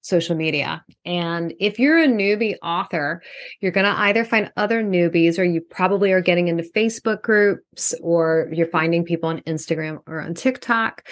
social 0.03 0.36
media. 0.36 0.83
And 1.05 1.53
if 1.60 1.79
you're 1.79 1.98
a 1.98 2.07
newbie 2.07 2.55
author, 2.62 3.24
you're 3.62 3.72
going 3.72 3.86
to 3.86 4.00
either 4.01 4.25
find 4.25 4.51
other 4.57 4.83
newbies 4.83 5.39
or 5.39 5.43
you 5.43 5.62
probably 5.62 6.12
are 6.12 6.22
getting 6.22 6.50
into 6.50 6.63
Facebook 6.75 7.22
groups 7.22 7.95
or 8.01 8.50
you're 8.51 8.67
finding 8.67 9.05
people 9.05 9.29
on 9.29 9.39
Instagram 9.41 10.00
or 10.05 10.22
on 10.22 10.33
TikTok. 10.33 11.07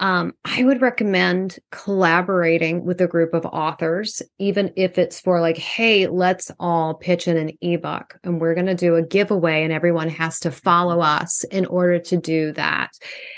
Um, 0.00 0.32
I 0.44 0.64
would 0.64 0.82
recommend 0.82 1.60
collaborating 1.70 2.84
with 2.84 3.00
a 3.00 3.06
group 3.06 3.34
of 3.34 3.46
authors, 3.46 4.20
even 4.40 4.72
if 4.74 4.98
it's 4.98 5.20
for 5.20 5.40
like, 5.40 5.56
hey, 5.56 6.08
let's 6.08 6.50
all 6.58 6.94
pitch 6.94 7.28
in 7.28 7.36
an 7.36 7.52
ebook 7.60 8.18
and 8.24 8.40
we're 8.40 8.54
going 8.54 8.66
to 8.66 8.74
do 8.74 8.96
a 8.96 9.06
giveaway 9.06 9.62
and 9.62 9.72
everyone 9.72 10.08
has 10.08 10.40
to 10.40 10.50
follow 10.50 11.00
us 11.00 11.44
in 11.44 11.66
order 11.66 12.00
to 12.00 12.16
do 12.16 12.50
that. 12.52 12.90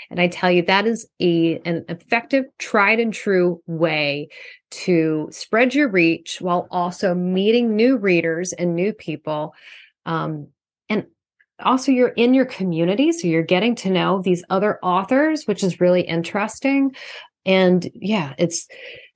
And 0.09 0.19
I 0.19 0.27
tell 0.27 0.49
you, 0.49 0.63
that 0.63 0.87
is 0.87 1.07
a, 1.19 1.59
an 1.65 1.85
effective, 1.87 2.45
tried 2.57 2.99
and 2.99 3.13
true 3.13 3.61
way 3.67 4.29
to 4.83 5.29
spread 5.31 5.73
your 5.73 5.87
reach 5.87 6.41
while 6.41 6.67
also 6.69 7.15
meeting 7.15 7.75
new 7.75 7.97
readers 7.97 8.53
and 8.53 8.75
new 8.75 8.93
people. 8.93 9.53
Um, 10.05 10.47
and 10.89 11.05
also 11.63 11.91
you're 11.91 12.09
in 12.09 12.33
your 12.33 12.45
community 12.45 13.11
so 13.11 13.27
you're 13.27 13.41
getting 13.41 13.75
to 13.75 13.89
know 13.89 14.21
these 14.21 14.43
other 14.49 14.77
authors 14.83 15.45
which 15.45 15.63
is 15.63 15.79
really 15.79 16.01
interesting. 16.01 16.93
And 17.45 17.89
yeah 17.93 18.33
it's 18.37 18.67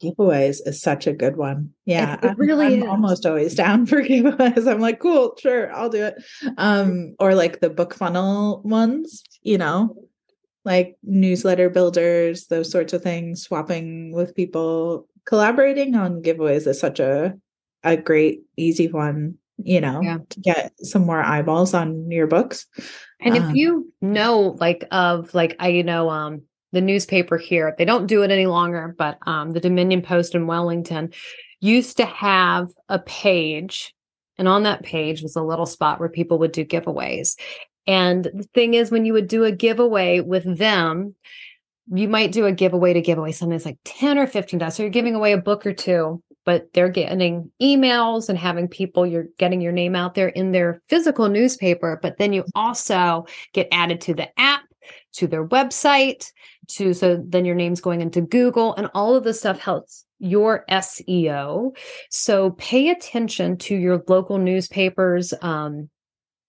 giveaways 0.01 0.59
is 0.65 0.81
such 0.81 1.07
a 1.07 1.13
good 1.13 1.35
one. 1.35 1.71
Yeah 1.85 2.17
it, 2.23 2.31
it 2.31 2.37
really 2.37 2.75
I'm, 2.77 2.83
I'm 2.83 2.89
almost 2.89 3.25
always 3.25 3.55
down 3.63 3.85
for 3.85 4.01
giveaways. 4.01 4.71
I'm 4.71 4.79
like 4.79 4.99
cool 4.99 5.35
sure 5.39 5.73
i'll 5.75 5.89
do 5.89 6.05
it. 6.05 6.15
Um 6.57 7.15
or 7.19 7.35
like 7.35 7.59
the 7.59 7.69
BookFunnel 7.69 8.63
ones 8.63 9.23
you 9.41 9.57
know 9.57 9.95
like 10.65 10.97
newsletter 11.03 11.69
builders 11.69 12.47
those 12.47 12.71
sorts 12.71 12.93
of 12.93 13.01
things 13.01 13.41
swapping 13.41 14.11
with 14.11 14.35
people 14.35 15.07
collaborating 15.29 15.95
on 15.95 16.21
giveaways 16.21 16.67
is 16.67 16.79
such 16.79 16.99
a 16.99 17.37
a 17.83 17.95
great 17.95 18.41
easy 18.57 18.87
one 18.87 19.37
you 19.63 19.81
know, 19.81 20.01
yeah. 20.01 20.19
to 20.29 20.39
get 20.39 20.71
some 20.79 21.05
more 21.05 21.21
eyeballs 21.21 21.73
on 21.73 22.09
your 22.09 22.27
books. 22.27 22.65
And 23.19 23.37
um, 23.37 23.43
if 23.43 23.55
you 23.55 23.91
know, 24.01 24.55
like, 24.59 24.85
of 24.91 25.33
like, 25.33 25.55
I 25.59 25.69
you 25.69 25.83
know, 25.83 26.09
um, 26.09 26.43
the 26.71 26.81
newspaper 26.81 27.37
here, 27.37 27.75
they 27.77 27.85
don't 27.85 28.07
do 28.07 28.23
it 28.23 28.31
any 28.31 28.45
longer, 28.45 28.95
but 28.97 29.17
um, 29.25 29.51
the 29.51 29.59
Dominion 29.59 30.01
Post 30.01 30.35
in 30.35 30.47
Wellington 30.47 31.11
used 31.59 31.97
to 31.97 32.05
have 32.05 32.69
a 32.87 32.99
page, 32.99 33.93
and 34.37 34.47
on 34.47 34.63
that 34.63 34.83
page 34.83 35.21
was 35.21 35.35
a 35.35 35.43
little 35.43 35.65
spot 35.65 35.99
where 35.99 36.09
people 36.09 36.39
would 36.39 36.53
do 36.53 36.63
giveaways. 36.63 37.37
And 37.87 38.25
the 38.25 38.47
thing 38.53 38.75
is, 38.75 38.91
when 38.91 39.05
you 39.05 39.13
would 39.13 39.27
do 39.27 39.43
a 39.43 39.51
giveaway 39.51 40.19
with 40.19 40.57
them, 40.57 41.15
you 41.91 42.07
might 42.07 42.31
do 42.31 42.45
a 42.45 42.51
giveaway 42.51 42.93
to 42.93 43.01
give 43.01 43.17
away 43.17 43.31
something 43.31 43.57
that's 43.57 43.65
like 43.65 43.79
10 43.85 44.17
or 44.17 44.27
15 44.27 44.59
dollars. 44.59 44.75
So 44.75 44.83
you're 44.83 44.91
giving 44.91 45.15
away 45.15 45.33
a 45.33 45.37
book 45.37 45.65
or 45.65 45.73
two 45.73 46.21
but 46.49 46.73
they're 46.73 46.89
getting 46.89 47.51
emails 47.61 48.27
and 48.27 48.35
having 48.35 48.67
people 48.67 49.05
you're 49.05 49.27
getting 49.37 49.61
your 49.61 49.71
name 49.71 49.95
out 49.95 50.15
there 50.15 50.29
in 50.29 50.51
their 50.51 50.81
physical 50.89 51.29
newspaper 51.29 51.99
but 52.01 52.17
then 52.17 52.33
you 52.33 52.43
also 52.55 53.25
get 53.53 53.67
added 53.71 54.01
to 54.01 54.15
the 54.15 54.27
app 54.39 54.63
to 55.13 55.27
their 55.27 55.47
website 55.47 56.31
to 56.67 56.93
so 56.93 57.23
then 57.23 57.45
your 57.45 57.53
name's 57.53 57.81
going 57.81 58.01
into 58.01 58.21
google 58.21 58.73
and 58.75 58.89
all 58.95 59.15
of 59.15 59.23
this 59.23 59.39
stuff 59.39 59.59
helps 59.59 60.05
your 60.17 60.65
seo 60.71 61.75
so 62.09 62.51
pay 62.51 62.89
attention 62.89 63.55
to 63.55 63.75
your 63.75 64.03
local 64.07 64.39
newspapers 64.39 65.33
um, 65.41 65.87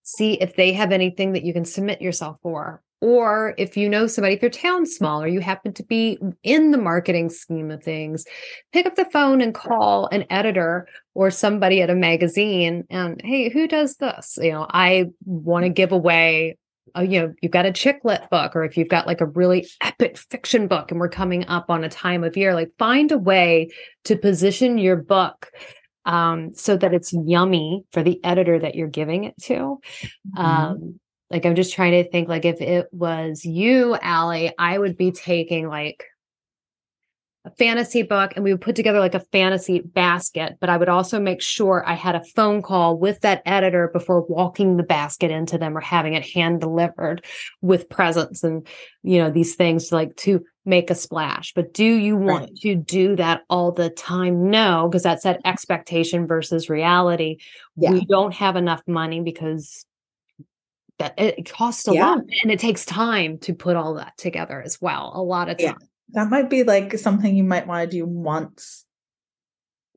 see 0.03 0.33
if 0.41 0.57
they 0.57 0.73
have 0.73 0.93
anything 0.93 1.33
that 1.33 1.45
you 1.45 1.53
can 1.53 1.65
submit 1.67 2.01
yourself 2.01 2.39
for 2.43 2.83
or 3.01 3.55
if 3.57 3.77
you 3.77 3.89
know 3.89 4.07
somebody, 4.07 4.35
if 4.35 4.43
your 4.43 4.51
town's 4.51 4.95
small 4.95 5.23
or 5.23 5.29
you 5.29 5.41
happen 5.41 5.73
to 5.75 5.83
be 5.83 6.19
in 6.43 6.71
the 6.71 6.79
marketing 6.79 7.31
scheme 7.31 7.71
of 7.71 7.83
things, 7.83 8.25
pick 8.73 8.87
up 8.87 8.97
the 8.97 9.07
phone 9.07 9.41
and 9.41 9.55
call 9.55 10.07
an 10.09 10.25
editor 10.31 10.87
or 11.15 11.31
somebody 11.31 11.81
at 11.83 11.91
a 11.91 11.95
magazine 11.95 12.85
and, 12.91 13.21
hey, 13.25 13.49
who 13.49 13.67
does 13.67 13.97
this? 13.97 14.39
You 14.41 14.53
know, 14.53 14.67
I 14.69 15.07
want 15.25 15.65
to 15.65 15.71
give 15.71 15.93
away 15.93 16.57
uh, 16.97 17.03
you 17.03 17.21
know, 17.21 17.33
you've 17.41 17.53
got 17.53 17.67
a 17.67 17.73
chick 17.73 18.01
lit 18.03 18.23
book, 18.31 18.57
or 18.57 18.65
if 18.65 18.77
you've 18.77 18.89
got 18.89 19.07
like 19.07 19.21
a 19.21 19.27
really 19.27 19.69
epic 19.81 20.19
fiction 20.19 20.67
book 20.67 20.91
and 20.91 20.99
we're 20.99 21.09
coming 21.09 21.47
up 21.47 21.71
on 21.71 21.85
a 21.85 21.89
time 21.89 22.25
of 22.25 22.37
year, 22.37 22.53
like 22.53 22.71
find 22.79 23.13
a 23.13 23.19
way 23.19 23.71
to 24.05 24.17
position 24.17 24.77
your 24.77 24.97
book 24.97 25.51
um, 26.05 26.53
so 26.55 26.77
that 26.77 26.95
it's 26.95 27.13
yummy 27.13 27.85
for 27.93 28.03
the 28.03 28.23
editor 28.25 28.59
that 28.59 28.75
you're 28.75 28.89
giving 28.89 29.25
it 29.25 29.35
to. 29.43 29.79
Mm-hmm. 30.37 30.91
Like 31.31 31.47
I'm 31.47 31.55
just 31.55 31.75
trying 31.75 31.93
to 31.93 32.11
think 32.11 32.29
like 32.29 32.45
if 32.45 32.61
it 32.61 32.89
was 32.93 33.45
you, 33.45 33.97
Ali, 34.03 34.53
I 34.59 34.79
would 34.79 34.97
be 34.97 35.13
taking 35.13 35.69
like 35.69 36.05
a 37.47 37.51
fantasy 37.51 38.03
book 38.03 38.33
and 38.35 38.45
we 38.45 38.53
would 38.53 38.61
put 38.61 38.77
together 38.77 39.01
like 39.01 39.15
a 39.15 39.25
fantasy 39.33 39.81
basket, 39.81 40.59
but 40.61 40.69
I 40.69 40.77
would 40.77 40.91
also 40.91 41.19
make 41.19 41.41
sure 41.41 41.83
I 41.87 41.95
had 41.95 42.15
a 42.15 42.25
phone 42.25 42.61
call 42.61 42.99
with 42.99 43.21
that 43.21 43.43
editor 43.47 43.89
before 43.89 44.23
walking 44.23 44.77
the 44.77 44.83
basket 44.83 45.31
into 45.31 45.57
them 45.57 45.77
or 45.77 45.81
having 45.81 46.13
it 46.13 46.27
hand 46.27 46.61
delivered 46.61 47.25
with 47.63 47.89
presents 47.89 48.45
and 48.45 48.67
you 49.03 49.19
know 49.19 49.31
these 49.31 49.55
things 49.55 49.91
like 49.91 50.15
to 50.17 50.45
make 50.67 50.91
a 50.91 50.95
splash. 50.95 51.55
But 51.55 51.73
do 51.73 51.85
you 51.85 52.15
want 52.17 52.45
right. 52.45 52.57
to 52.57 52.75
do 52.75 53.17
that 53.17 53.43
all 53.49 53.73
the 53.73 53.89
time? 53.89 54.51
No, 54.51 54.89
because 54.89 55.03
that's 55.03 55.25
that 55.25 55.41
expectation 55.47 56.27
versus 56.27 56.69
reality. 56.69 57.39
Yeah. 57.77 57.93
We 57.93 58.05
don't 58.05 58.35
have 58.35 58.57
enough 58.57 58.83
money 58.87 59.23
because 59.23 59.87
that 61.01 61.15
it 61.17 61.51
costs 61.51 61.89
a 61.89 61.95
yeah. 61.95 62.11
lot 62.11 62.19
and 62.43 62.53
it 62.53 62.59
takes 62.59 62.85
time 62.85 63.39
to 63.39 63.55
put 63.55 63.75
all 63.75 63.95
that 63.95 64.17
together 64.17 64.63
as 64.63 64.81
well 64.81 65.13
a 65.15 65.23
lot 65.23 65.49
of 65.49 65.59
time 65.59 65.77
yeah. 65.81 65.87
that 66.11 66.31
might 66.31 66.51
be 66.51 66.63
like 66.63 66.97
something 66.99 67.35
you 67.35 67.43
might 67.43 67.67
want 67.67 67.91
to 67.91 67.97
do 67.97 68.07
once 68.07 68.85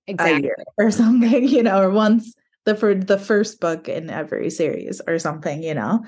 exactly. 0.07 0.39
a 0.39 0.41
year 0.41 0.57
or 0.77 0.89
something 1.03 1.47
you 1.47 1.61
know 1.61 1.81
or 1.81 1.89
once 1.89 2.33
the 2.65 2.75
for 2.75 2.95
the 2.95 3.19
first 3.19 3.59
book 3.59 3.89
in 3.89 4.09
every 4.09 4.49
series 4.49 5.01
or 5.07 5.19
something 5.19 5.61
you 5.61 5.73
know 5.73 6.03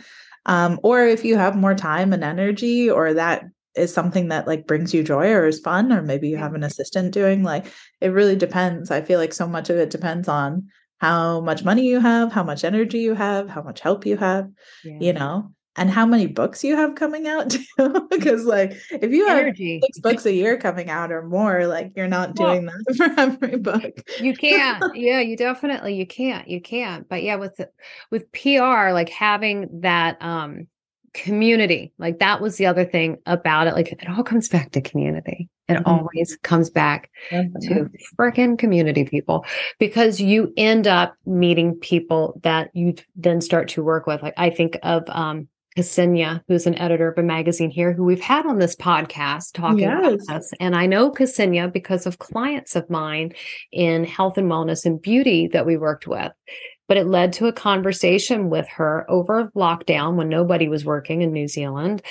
um 0.46 0.80
or 0.82 1.06
if 1.06 1.26
you 1.26 1.38
have 1.38 1.56
more 1.56 1.76
time 1.76 2.14
and 2.14 2.24
energy 2.24 2.90
or 2.90 3.14
that 3.14 3.44
is 3.76 3.94
something 3.94 4.30
that 4.30 4.48
like 4.48 4.66
brings 4.66 4.94
you 4.94 5.04
joy 5.04 5.32
or 5.32 5.48
is 5.48 5.60
fun 5.60 5.92
or 5.92 6.02
maybe 6.02 6.30
you 6.30 6.38
have 6.38 6.54
an 6.54 6.64
assistant 6.64 7.14
doing 7.14 7.44
like 7.44 7.66
it 8.00 8.08
really 8.08 8.38
depends 8.38 8.90
i 8.90 9.02
feel 9.02 9.20
like 9.20 9.34
so 9.34 9.46
much 9.46 9.70
of 9.70 9.76
it 9.76 9.90
depends 9.90 10.30
on 10.30 10.70
how 11.00 11.42
much 11.42 11.64
money 11.64 11.86
you 11.88 12.00
have, 12.00 12.32
how 12.32 12.44
much 12.44 12.64
energy 12.64 13.00
you 13.00 13.14
have, 13.14 13.50
how 13.50 13.62
much 13.62 13.80
help 13.82 14.06
you 14.06 14.18
have, 14.18 14.50
yeah. 14.84 14.98
you 15.00 15.14
know. 15.14 15.52
and 15.78 15.90
how 15.90 16.06
many 16.06 16.26
books 16.26 16.64
you 16.64 16.76
have 16.76 16.96
coming 16.96 17.28
out 17.28 17.50
too. 17.78 18.08
because 18.10 18.46
like 18.46 18.72
if 18.92 19.12
you 19.12 19.28
have 19.28 19.54
six 19.58 20.00
books 20.00 20.26
a 20.26 20.34
year 20.34 20.58
coming 20.58 20.90
out 20.90 21.12
or 21.12 21.22
more, 21.24 21.68
like 21.68 21.92
you're 21.96 22.08
not 22.08 22.36
doing 22.36 22.66
well, 22.66 22.76
that 22.88 22.96
for 23.16 23.20
every 23.20 23.58
book. 23.58 23.94
you 24.20 24.34
can't. 24.34 24.84
Yeah, 24.96 25.20
you 25.20 25.36
definitely 25.36 25.96
you 25.96 26.08
can't. 26.08 26.48
You 26.48 26.62
can't. 26.62 27.08
But 27.10 27.24
yeah, 27.24 27.36
with 27.36 27.60
with 28.10 28.32
PR, 28.32 28.92
like 28.92 29.10
having 29.10 29.82
that 29.82 30.22
um 30.22 30.68
community, 31.16 31.94
like 31.98 32.20
that 32.20 32.42
was 32.42 32.58
the 32.58 32.66
other 32.66 32.86
thing 32.86 33.18
about 33.26 33.68
it. 33.68 33.74
Like 33.74 33.92
it 33.92 34.08
all 34.10 34.24
comes 34.24 34.50
back 34.50 34.72
to 34.72 34.82
community. 34.82 35.50
It 35.68 35.74
mm-hmm. 35.74 35.90
always 35.90 36.38
comes 36.44 36.70
back 36.70 37.10
to 37.32 37.90
freaking 38.20 38.60
community 38.60 39.06
people 39.06 39.46
because 39.80 40.22
you 40.22 40.54
end 40.58 40.86
up 40.86 41.16
meeting 41.26 41.76
people 41.76 42.40
that 42.44 42.70
you 42.74 42.96
then 43.16 43.42
start 43.42 43.70
to 43.70 43.84
work 43.84 44.06
with. 44.06 44.22
Like 44.22 44.36
I 44.38 44.50
think 44.52 44.78
of 44.84 45.04
um 45.08 45.48
Ksenia, 45.78 46.42
who's 46.48 46.68
an 46.68 46.76
editor 46.76 47.10
of 47.10 47.18
a 47.18 47.24
magazine 47.24 47.70
here, 47.70 47.92
who 47.92 48.06
we've 48.06 48.22
had 48.22 48.46
on 48.46 48.60
this 48.60 48.76
podcast 48.78 49.54
talking 49.54 49.80
yes. 49.80 50.00
about 50.00 50.20
this. 50.28 50.54
And 50.60 50.74
I 50.74 50.86
know 50.86 51.12
Ksenia 51.12 51.72
because 51.72 52.06
of 52.06 52.20
clients 52.20 52.78
of 52.78 52.90
mine 52.90 53.34
in 53.74 54.06
health 54.06 54.38
and 54.38 54.50
wellness 54.50 54.86
and 54.86 55.02
beauty 55.02 55.48
that 55.48 55.66
we 55.66 55.76
worked 55.76 56.08
with. 56.08 56.32
But 56.88 56.98
it 56.98 57.08
led 57.08 57.34
to 57.34 57.48
a 57.48 57.54
conversation 57.54 58.50
with 58.50 58.68
her 58.70 59.10
over 59.10 59.52
lockdown 59.56 60.16
when 60.16 60.30
nobody 60.30 60.68
was 60.68 60.86
working 60.86 61.22
in 61.22 61.34
New 61.34 61.48
Zealand, 61.48 62.02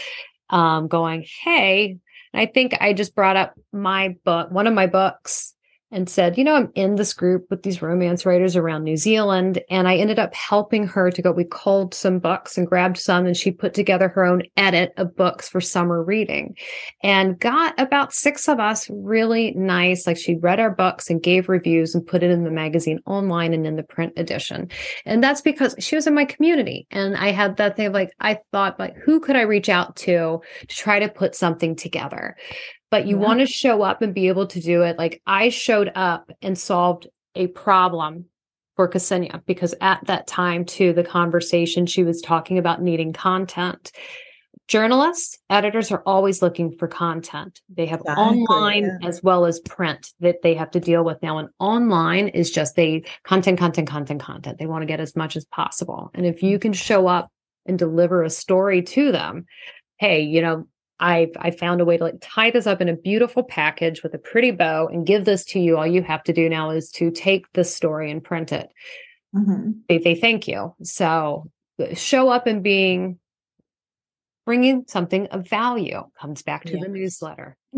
um, 0.51 0.89
going, 0.89 1.25
Hey, 1.43 1.99
I 2.33 2.47
think 2.47 2.75
I 2.81 2.93
just 2.93 3.15
brought 3.15 3.37
up 3.37 3.55
my 3.73 4.17
book, 4.25 4.51
one 4.51 4.67
of 4.67 4.75
my 4.75 4.87
books 4.87 5.54
and 5.95 6.11
said, 6.11 6.37
you 6.37 6.43
know, 6.43 6.57
I'm 6.57 6.73
in 6.75 6.97
this 6.97 7.15
group 7.15 7.47
with 7.51 7.63
these 7.63 7.81
romance 7.81 8.27
writers 8.27 8.57
around 8.57 8.83
New 8.83 8.97
Zealand. 8.97 9.63
And 9.71 9.87
I 9.87 9.97
ended 9.97 10.19
up 10.19 10.35
helping 10.35 10.89
her 10.89 11.11
to 11.11 11.23
go. 11.23 11.31
We 11.31 11.45
culled 11.45 11.95
some 11.95 12.19
books 12.19 12.59
and 12.59 12.67
grabbed 12.67 12.99
some, 12.99 13.27
and 13.27 13.37
she 13.37 13.53
put 13.53 13.75
together 13.75 14.09
her 14.09 14.25
own 14.25 14.43
edit 14.57 14.93
of 14.97 15.17
books 15.17 15.49
for 15.49 15.61
summer 15.61 16.03
reading 16.03 16.57
and 17.03 17.39
got 17.39 17.79
about 17.79 18.13
six 18.13 18.49
of 18.49 18.59
us 18.59 18.91
really 18.91 19.53
nice. 19.53 20.07
Like 20.07 20.17
she 20.17 20.35
read 20.35 20.59
our 20.59 20.71
books 20.71 21.09
and 21.09 21.23
gave 21.23 21.49
reviews 21.49 21.95
and 21.95 22.05
put 22.05 22.25
it 22.25 22.31
in 22.31 22.43
the 22.43 22.51
magazine 22.51 22.99
online 23.07 23.55
and 23.55 23.65
in 23.65 23.77
the 23.77 23.85
print 23.85 24.13
edition. 24.17 24.69
And 25.07 25.23
that's 25.23 25.41
because 25.41 25.77
she 25.79 25.95
was 25.95 26.09
in 26.09 26.15
my 26.15 26.25
community. 26.25 26.89
And 26.91 27.17
I 27.17 27.31
had 27.31 27.57
that 27.59 27.77
thing 27.77 27.87
of 27.87 27.93
like, 27.93 28.11
I 28.19 28.41
thought, 28.51 28.81
like, 28.81 28.97
who 28.97 29.21
could 29.21 29.37
I 29.37 29.43
reach 29.43 29.69
out 29.69 29.95
to 29.97 30.41
to 30.61 30.67
try 30.67 30.99
to 30.99 31.09
put 31.09 31.37
something 31.37 31.77
together? 31.77 32.37
But 32.95 33.09
you 33.09 33.19
yeah. 33.19 33.27
want 33.27 33.41
to 33.41 33.47
show 33.47 33.83
up 33.83 34.03
and 34.03 34.15
be 34.15 34.29
able 34.29 34.47
to 34.47 34.61
do 34.61 34.83
it. 34.83 34.97
Like 34.97 35.21
I 35.27 35.49
showed 35.49 35.91
up 35.97 36.31
and 36.41 36.57
solved 36.57 37.09
a 37.35 37.49
problem 37.49 38.27
for 38.77 38.89
Ksenia 38.89 39.45
because 39.47 39.75
at 39.81 40.07
that 40.07 40.29
time, 40.29 40.65
too, 40.65 40.93
the 40.93 41.03
conversation 41.03 41.87
she 41.87 42.05
was 42.05 42.21
talking 42.21 42.57
about 42.57 42.81
needing 42.81 43.13
content. 43.13 43.91
Journalists, 44.69 45.41
editors 45.51 45.91
are 45.91 46.05
always 46.07 46.41
looking 46.41 46.71
for 46.71 46.87
content. 46.87 47.61
They 47.69 47.87
have 47.87 47.99
exactly, 47.99 48.23
online 48.23 48.85
yeah. 48.85 49.09
as 49.09 49.21
well 49.25 49.45
as 49.45 49.59
print 49.59 50.13
that 50.21 50.43
they 50.43 50.55
have 50.55 50.71
to 50.71 50.79
deal 50.79 51.03
with 51.03 51.21
now. 51.21 51.39
And 51.39 51.49
online 51.59 52.29
is 52.29 52.49
just 52.49 52.77
they 52.77 53.03
content, 53.25 53.59
content, 53.59 53.89
content, 53.89 54.23
content. 54.23 54.59
They 54.59 54.67
want 54.67 54.83
to 54.83 54.87
get 54.87 55.01
as 55.01 55.17
much 55.17 55.35
as 55.35 55.45
possible. 55.47 56.13
And 56.15 56.27
if 56.27 56.45
you 56.45 56.61
can 56.61 56.73
show 56.73 57.09
up 57.09 57.29
and 57.67 57.77
deliver 57.77 58.23
a 58.23 58.31
story 58.31 58.83
to 58.83 59.11
them, 59.11 59.47
hey, 59.99 60.21
you 60.21 60.43
know, 60.43 60.69
I've 61.01 61.31
I 61.39 61.51
found 61.51 61.81
a 61.81 61.85
way 61.85 61.97
to 61.97 62.05
like 62.05 62.19
tie 62.21 62.51
this 62.51 62.67
up 62.67 62.81
in 62.81 62.89
a 62.89 62.97
beautiful 62.97 63.43
package 63.43 64.03
with 64.03 64.15
a 64.15 64.19
pretty 64.19 64.51
bow 64.51 64.87
and 64.87 65.07
give 65.07 65.25
this 65.25 65.45
to 65.47 65.61
you. 65.61 65.77
All 65.77 65.87
you 65.87 66.03
have 66.03 66.23
to 66.25 66.33
do 66.33 66.49
now 66.49 66.71
is 66.71 66.91
to 66.93 67.11
take 67.11 67.51
the 67.53 67.65
story 67.65 68.11
and 68.11 68.23
print 68.23 68.53
it. 68.53 68.71
Mm-hmm. 69.35 69.73
They, 69.89 69.99
they 69.99 70.15
thank 70.15 70.47
you. 70.47 70.75
So 70.83 71.51
show 71.95 72.29
up 72.29 72.47
and 72.47 72.63
being 72.63 73.19
bringing 74.47 74.85
something 74.87 75.27
of 75.29 75.49
value 75.49 76.03
comes 76.21 76.43
back 76.43 76.65
to 76.65 76.75
yes. 76.75 76.83
the 76.83 76.89
newsletter. 76.89 77.57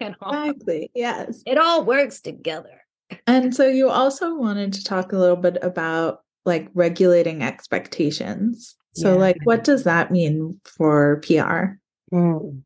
exactly. 0.00 0.90
Yes. 0.94 1.42
It 1.46 1.58
all 1.58 1.84
works 1.84 2.20
together. 2.20 2.82
And 3.26 3.54
so 3.54 3.66
you 3.66 3.88
also 3.88 4.34
wanted 4.34 4.72
to 4.74 4.84
talk 4.84 5.12
a 5.12 5.18
little 5.18 5.36
bit 5.36 5.58
about 5.62 6.20
like 6.44 6.68
regulating 6.74 7.42
expectations. 7.42 8.76
So 8.94 9.12
yeah. 9.12 9.18
like 9.18 9.36
what 9.44 9.64
does 9.64 9.84
that 9.84 10.10
mean 10.10 10.60
for 10.64 11.22
PR? 11.24 11.76
Mm. 12.12 12.62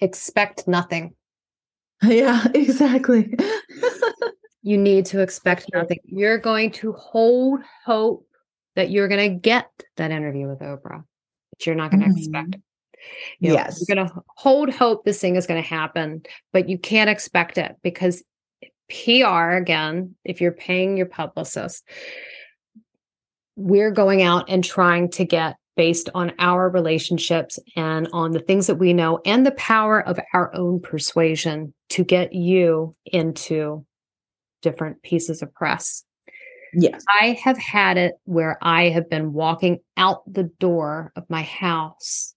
Expect 0.00 0.68
nothing. 0.68 1.14
Yeah, 2.02 2.44
exactly. 2.52 3.34
you 4.62 4.76
need 4.76 5.06
to 5.06 5.20
expect 5.20 5.70
nothing. 5.72 6.00
You're 6.04 6.36
going 6.36 6.70
to 6.72 6.92
hold 6.92 7.60
hope 7.86 8.26
that 8.76 8.90
you're 8.90 9.08
going 9.08 9.32
to 9.32 9.38
get 9.38 9.70
that 9.96 10.10
interview 10.10 10.48
with 10.48 10.58
Oprah, 10.58 11.04
but 11.50 11.66
you're 11.66 11.76
not 11.76 11.92
going 11.92 12.02
to 12.02 12.08
mm-hmm. 12.08 12.18
expect 12.18 12.56
it. 12.56 12.62
You 13.38 13.50
know, 13.50 13.54
yes. 13.54 13.82
You're 13.86 13.96
going 13.96 14.06
to 14.06 14.14
hold 14.36 14.70
hope 14.70 15.04
this 15.04 15.20
thing 15.20 15.36
is 15.36 15.46
going 15.46 15.62
to 15.62 15.68
happen, 15.68 16.22
but 16.52 16.68
you 16.68 16.78
can't 16.78 17.08
expect 17.08 17.56
it 17.56 17.76
because 17.82 18.22
PR, 18.88 19.50
again, 19.52 20.14
if 20.24 20.40
you're 20.40 20.52
paying 20.52 20.96
your 20.96 21.06
publicist, 21.06 21.88
we're 23.56 23.90
going 23.90 24.22
out 24.22 24.50
and 24.50 24.64
trying 24.64 25.10
to 25.12 25.24
get 25.24 25.56
based 25.76 26.08
on 26.14 26.32
our 26.38 26.68
relationships 26.68 27.58
and 27.76 28.08
on 28.12 28.32
the 28.32 28.40
things 28.40 28.66
that 28.66 28.76
we 28.76 28.92
know 28.92 29.20
and 29.24 29.44
the 29.44 29.52
power 29.52 30.06
of 30.06 30.18
our 30.32 30.54
own 30.54 30.80
persuasion 30.80 31.74
to 31.90 32.04
get 32.04 32.32
you 32.32 32.94
into 33.06 33.84
different 34.62 35.02
pieces 35.02 35.42
of 35.42 35.52
press. 35.54 36.04
Yes. 36.72 37.04
I 37.20 37.38
have 37.42 37.58
had 37.58 37.96
it 37.96 38.14
where 38.24 38.58
I 38.62 38.88
have 38.88 39.08
been 39.08 39.32
walking 39.32 39.78
out 39.96 40.22
the 40.32 40.44
door 40.44 41.12
of 41.16 41.28
my 41.28 41.42
house 41.42 42.33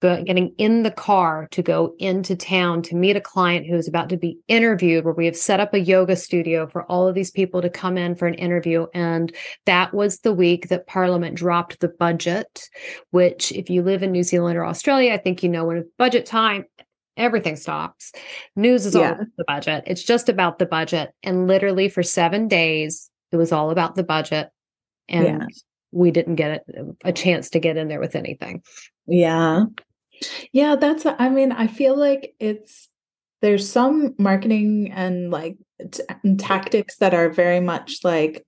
getting 0.00 0.54
in 0.56 0.82
the 0.82 0.90
car 0.90 1.48
to 1.50 1.62
go 1.62 1.94
into 1.98 2.34
town 2.34 2.82
to 2.82 2.96
meet 2.96 3.16
a 3.16 3.20
client 3.20 3.66
who 3.66 3.76
is 3.76 3.86
about 3.86 4.08
to 4.08 4.16
be 4.16 4.38
interviewed, 4.48 5.04
where 5.04 5.14
we 5.14 5.26
have 5.26 5.36
set 5.36 5.60
up 5.60 5.74
a 5.74 5.80
yoga 5.80 6.16
studio 6.16 6.66
for 6.66 6.84
all 6.84 7.06
of 7.06 7.14
these 7.14 7.30
people 7.30 7.60
to 7.62 7.70
come 7.70 7.98
in 7.98 8.14
for 8.14 8.26
an 8.26 8.34
interview. 8.34 8.86
And 8.94 9.34
that 9.66 9.92
was 9.92 10.20
the 10.20 10.32
week 10.32 10.68
that 10.68 10.86
Parliament 10.86 11.36
dropped 11.36 11.80
the 11.80 11.88
budget, 11.88 12.68
which, 13.10 13.52
if 13.52 13.68
you 13.68 13.82
live 13.82 14.02
in 14.02 14.12
New 14.12 14.22
Zealand 14.22 14.56
or 14.56 14.64
Australia, 14.64 15.12
I 15.12 15.18
think 15.18 15.42
you 15.42 15.48
know 15.48 15.64
when 15.64 15.78
it's 15.78 15.90
budget 15.98 16.26
time, 16.26 16.64
everything 17.16 17.56
stops. 17.56 18.12
News 18.56 18.86
is 18.86 18.94
yeah. 18.94 19.10
all 19.10 19.24
the 19.36 19.44
budget. 19.46 19.84
It's 19.86 20.02
just 20.02 20.28
about 20.28 20.58
the 20.58 20.66
budget. 20.66 21.10
And 21.22 21.46
literally 21.46 21.88
for 21.88 22.02
seven 22.02 22.48
days, 22.48 23.10
it 23.32 23.36
was 23.36 23.52
all 23.52 23.70
about 23.70 23.94
the 23.94 24.02
budget. 24.02 24.48
And 25.08 25.24
yeah. 25.26 25.46
we 25.92 26.10
didn't 26.10 26.36
get 26.36 26.64
a 27.04 27.12
chance 27.12 27.50
to 27.50 27.58
get 27.58 27.76
in 27.76 27.88
there 27.88 28.00
with 28.00 28.16
anything. 28.16 28.62
Yeah. 29.06 29.64
Yeah, 30.52 30.76
that's, 30.76 31.06
I 31.06 31.28
mean, 31.28 31.52
I 31.52 31.66
feel 31.66 31.96
like 31.96 32.34
it's, 32.38 32.88
there's 33.42 33.70
some 33.70 34.14
marketing 34.18 34.92
and 34.92 35.30
like 35.30 35.56
t- 35.90 36.36
tactics 36.36 36.96
that 36.96 37.14
are 37.14 37.30
very 37.30 37.60
much 37.60 38.00
like 38.04 38.44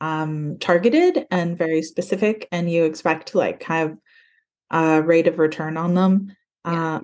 um 0.00 0.56
targeted 0.60 1.26
and 1.30 1.58
very 1.58 1.82
specific 1.82 2.48
and 2.52 2.70
you 2.70 2.84
expect 2.84 3.34
like 3.34 3.60
kind 3.60 3.90
of 3.90 3.98
a 4.70 5.02
rate 5.02 5.26
of 5.26 5.38
return 5.38 5.76
on 5.76 5.94
them 5.94 6.34
yeah. 6.64 6.96
uh 6.96 7.00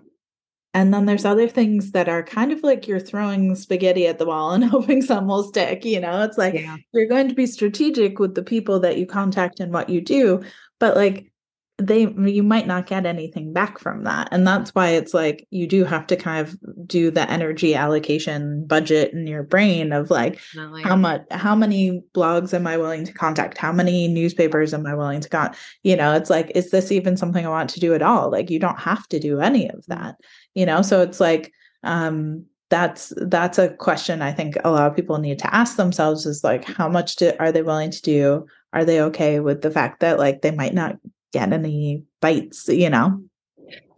and 0.72 0.92
then 0.92 1.06
there's 1.06 1.24
other 1.24 1.48
things 1.48 1.92
that 1.92 2.06
are 2.08 2.22
kind 2.22 2.52
of 2.52 2.62
like 2.62 2.86
you're 2.86 3.00
throwing 3.00 3.54
spaghetti 3.54 4.06
at 4.06 4.18
the 4.18 4.26
wall 4.26 4.52
and 4.52 4.64
hoping 4.76 5.02
some 5.02 5.26
will 5.26 5.42
stick 5.42 5.84
you 5.84 6.00
know 6.00 6.22
it's 6.22 6.38
like 6.38 6.54
yeah. 6.54 6.76
you're 6.92 7.08
going 7.08 7.28
to 7.28 7.34
be 7.34 7.46
strategic 7.46 8.18
with 8.18 8.34
the 8.34 8.42
people 8.42 8.80
that 8.80 8.96
you 8.96 9.06
contact 9.06 9.60
and 9.60 9.72
what 9.72 9.90
you 9.90 10.00
do 10.00 10.42
but 10.78 10.96
like 10.96 11.30
they 11.78 12.08
you 12.08 12.42
might 12.42 12.66
not 12.66 12.86
get 12.86 13.04
anything 13.04 13.52
back 13.52 13.78
from 13.78 14.04
that. 14.04 14.28
And 14.30 14.46
that's 14.46 14.74
why 14.74 14.90
it's 14.90 15.12
like 15.12 15.46
you 15.50 15.66
do 15.66 15.84
have 15.84 16.06
to 16.06 16.16
kind 16.16 16.46
of 16.46 16.56
do 16.86 17.10
the 17.10 17.30
energy 17.30 17.74
allocation 17.74 18.66
budget 18.66 19.12
in 19.12 19.26
your 19.26 19.42
brain 19.42 19.92
of 19.92 20.10
like 20.10 20.40
how 20.82 20.96
much 20.96 21.22
how 21.30 21.54
many 21.54 22.02
blogs 22.14 22.54
am 22.54 22.66
i 22.66 22.78
willing 22.78 23.04
to 23.04 23.12
contact? 23.12 23.58
How 23.58 23.72
many 23.72 24.08
newspapers 24.08 24.72
am 24.72 24.86
i 24.86 24.94
willing 24.94 25.20
to 25.20 25.28
con 25.28 25.54
you 25.82 25.96
know 25.96 26.14
it's 26.14 26.30
like 26.30 26.50
is 26.54 26.70
this 26.70 26.90
even 26.90 27.16
something 27.16 27.44
i 27.44 27.50
want 27.50 27.68
to 27.70 27.80
do 27.80 27.92
at 27.92 28.02
all? 28.02 28.30
Like 28.30 28.48
you 28.48 28.58
don't 28.58 28.80
have 28.80 29.06
to 29.08 29.20
do 29.20 29.40
any 29.40 29.68
of 29.68 29.84
that 29.86 30.16
you 30.54 30.64
know? 30.64 30.80
So 30.80 31.02
it's 31.02 31.20
like 31.20 31.52
um 31.82 32.46
that's 32.68 33.12
that's 33.28 33.58
a 33.58 33.68
question 33.68 34.22
i 34.22 34.32
think 34.32 34.56
a 34.64 34.70
lot 34.72 34.90
of 34.90 34.96
people 34.96 35.18
need 35.18 35.38
to 35.38 35.54
ask 35.54 35.76
themselves 35.76 36.26
is 36.26 36.42
like 36.42 36.64
how 36.64 36.88
much 36.88 37.14
do, 37.14 37.32
are 37.38 37.52
they 37.52 37.62
willing 37.62 37.92
to 37.92 38.02
do? 38.02 38.44
Are 38.72 38.84
they 38.84 39.00
okay 39.00 39.40
with 39.40 39.62
the 39.62 39.70
fact 39.70 40.00
that 40.00 40.18
like 40.18 40.42
they 40.42 40.50
might 40.50 40.74
not 40.74 40.96
get 41.38 41.52
any 41.52 42.04
bites, 42.20 42.68
you 42.68 42.90
know? 42.90 43.22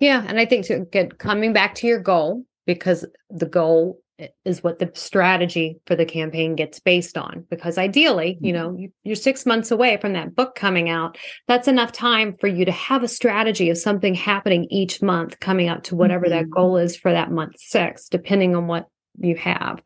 Yeah. 0.00 0.24
And 0.26 0.38
I 0.38 0.44
think 0.44 0.66
to 0.66 0.86
get 0.92 1.18
coming 1.18 1.52
back 1.52 1.74
to 1.76 1.86
your 1.86 2.00
goal, 2.00 2.44
because 2.66 3.04
the 3.30 3.46
goal 3.46 4.00
is 4.44 4.64
what 4.64 4.78
the 4.78 4.90
strategy 4.94 5.78
for 5.86 5.94
the 5.94 6.04
campaign 6.04 6.56
gets 6.56 6.80
based 6.80 7.16
on. 7.16 7.44
Because 7.50 7.78
ideally, 7.78 8.36
you 8.40 8.52
mm-hmm. 8.52 8.76
know, 8.82 8.88
you're 9.04 9.16
six 9.16 9.46
months 9.46 9.70
away 9.70 9.96
from 9.96 10.12
that 10.14 10.34
book 10.34 10.54
coming 10.54 10.88
out. 10.88 11.16
That's 11.46 11.68
enough 11.68 11.92
time 11.92 12.36
for 12.40 12.48
you 12.48 12.64
to 12.64 12.72
have 12.72 13.02
a 13.02 13.08
strategy 13.08 13.70
of 13.70 13.78
something 13.78 14.14
happening 14.14 14.66
each 14.70 15.00
month 15.00 15.38
coming 15.40 15.68
up 15.68 15.84
to 15.84 15.96
whatever 15.96 16.26
mm-hmm. 16.26 16.34
that 16.34 16.50
goal 16.50 16.76
is 16.76 16.96
for 16.96 17.12
that 17.12 17.30
month 17.30 17.54
six, 17.58 18.08
depending 18.08 18.56
on 18.56 18.66
what 18.66 18.86
you 19.20 19.36
have. 19.36 19.82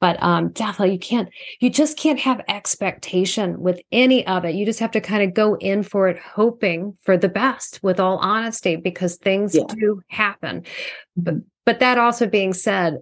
But 0.00 0.22
um 0.22 0.50
definitely 0.50 0.92
you 0.92 0.98
can't 0.98 1.28
you 1.60 1.70
just 1.70 1.96
can't 1.96 2.18
have 2.18 2.40
expectation 2.48 3.60
with 3.60 3.80
any 3.92 4.26
of 4.26 4.44
it 4.44 4.54
you 4.54 4.66
just 4.66 4.80
have 4.80 4.90
to 4.92 5.00
kind 5.00 5.22
of 5.22 5.34
go 5.34 5.56
in 5.56 5.82
for 5.82 6.08
it 6.08 6.18
hoping 6.18 6.96
for 7.02 7.16
the 7.16 7.28
best 7.28 7.80
with 7.82 7.98
all 7.98 8.18
honesty 8.18 8.76
because 8.76 9.16
things 9.16 9.54
yeah. 9.54 9.62
do 9.68 10.02
happen 10.08 10.60
mm-hmm. 10.60 11.22
but 11.22 11.34
but 11.64 11.80
that 11.80 11.98
also 11.98 12.26
being 12.26 12.52
said 12.52 12.98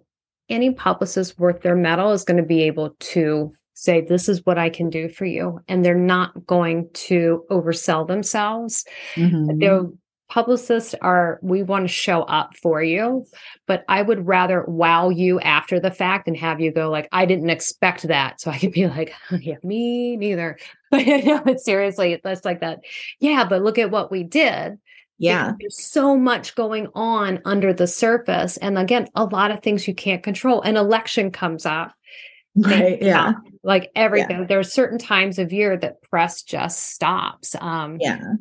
any 0.49 0.73
publicist 0.73 1.39
worth 1.39 1.63
their 1.63 1.77
mettle 1.77 2.13
is 2.13 2.25
going 2.25 2.37
to 2.37 2.43
be 2.43 2.63
able 2.63 2.95
to 3.01 3.53
say 3.73 4.01
this 4.01 4.29
is 4.29 4.45
what 4.47 4.59
i 4.59 4.71
can 4.71 4.89
do 4.89 5.09
for 5.09 5.25
you 5.25 5.61
and 5.67 5.85
they're 5.85 5.95
not 5.97 6.47
going 6.47 6.89
to 6.93 7.45
oversell 7.51 8.07
themselves 8.07 8.85
mm-hmm. 9.17 9.59
they'll 9.59 9.93
publicists 10.35 10.97
are 11.01 11.39
we 11.43 11.63
want 11.63 11.85
to 11.85 11.89
show 11.89 12.23
up 12.23 12.57
for 12.57 12.83
you 12.83 13.25
but 13.69 13.85
i 13.89 14.03
would 14.03 14.27
rather 14.27 14.65
wow 14.67 15.09
you 15.09 15.39
after 15.39 15.79
the 15.79 15.93
fact 15.93 16.27
and 16.27 16.37
have 16.37 16.61
you 16.61 16.73
go 16.73 16.91
like 16.91 17.09
i 17.13 17.25
didn't 17.25 17.51
expect 17.51 18.03
that. 18.09 18.41
So 18.41 18.51
i 18.51 18.59
could 18.59 18.73
be 18.73 18.89
like 18.89 19.15
yeah 19.31 19.59
me 19.63 20.17
neither. 20.17 20.59
But 20.91 21.07
you 21.07 21.25
know, 21.25 21.41
but 21.41 21.61
seriously 21.61 22.21
that's 22.23 22.45
like 22.45 22.61
that. 22.61 22.81
Yeah 23.21 23.45
but 23.49 23.63
look 23.63 23.79
at 23.79 23.93
what 23.93 24.11
we 24.11 24.25
did. 24.25 24.79
Yeah. 25.19 25.53
there's 25.61 25.81
so 25.81 26.17
much 26.17 26.57
going 26.57 26.89
on 26.97 27.41
under 27.45 27.73
the 27.73 27.87
surface 27.87 28.57
and 28.57 28.77
again 28.77 29.07
a 29.15 29.25
lot 29.25 29.53
of 29.53 29.63
things 29.63 29.87
you 29.87 29.95
can't 29.95 30.25
control 30.25 30.63
an 30.63 30.77
election 30.77 31.31
comes 31.31 31.65
up. 31.65 31.95
Right 32.57 33.01
yeah. 33.01 33.35
Like 33.63 33.93
everything 33.95 34.41
yeah. 34.41 34.47
there 34.47 34.59
are 34.59 34.65
certain 34.65 34.99
times 34.99 35.39
of 35.39 35.53
year 35.53 35.77
that 35.77 36.03
press 36.03 36.43
just 36.43 36.91
stops 36.91 37.55
um 37.61 37.99
yeah 38.01 38.35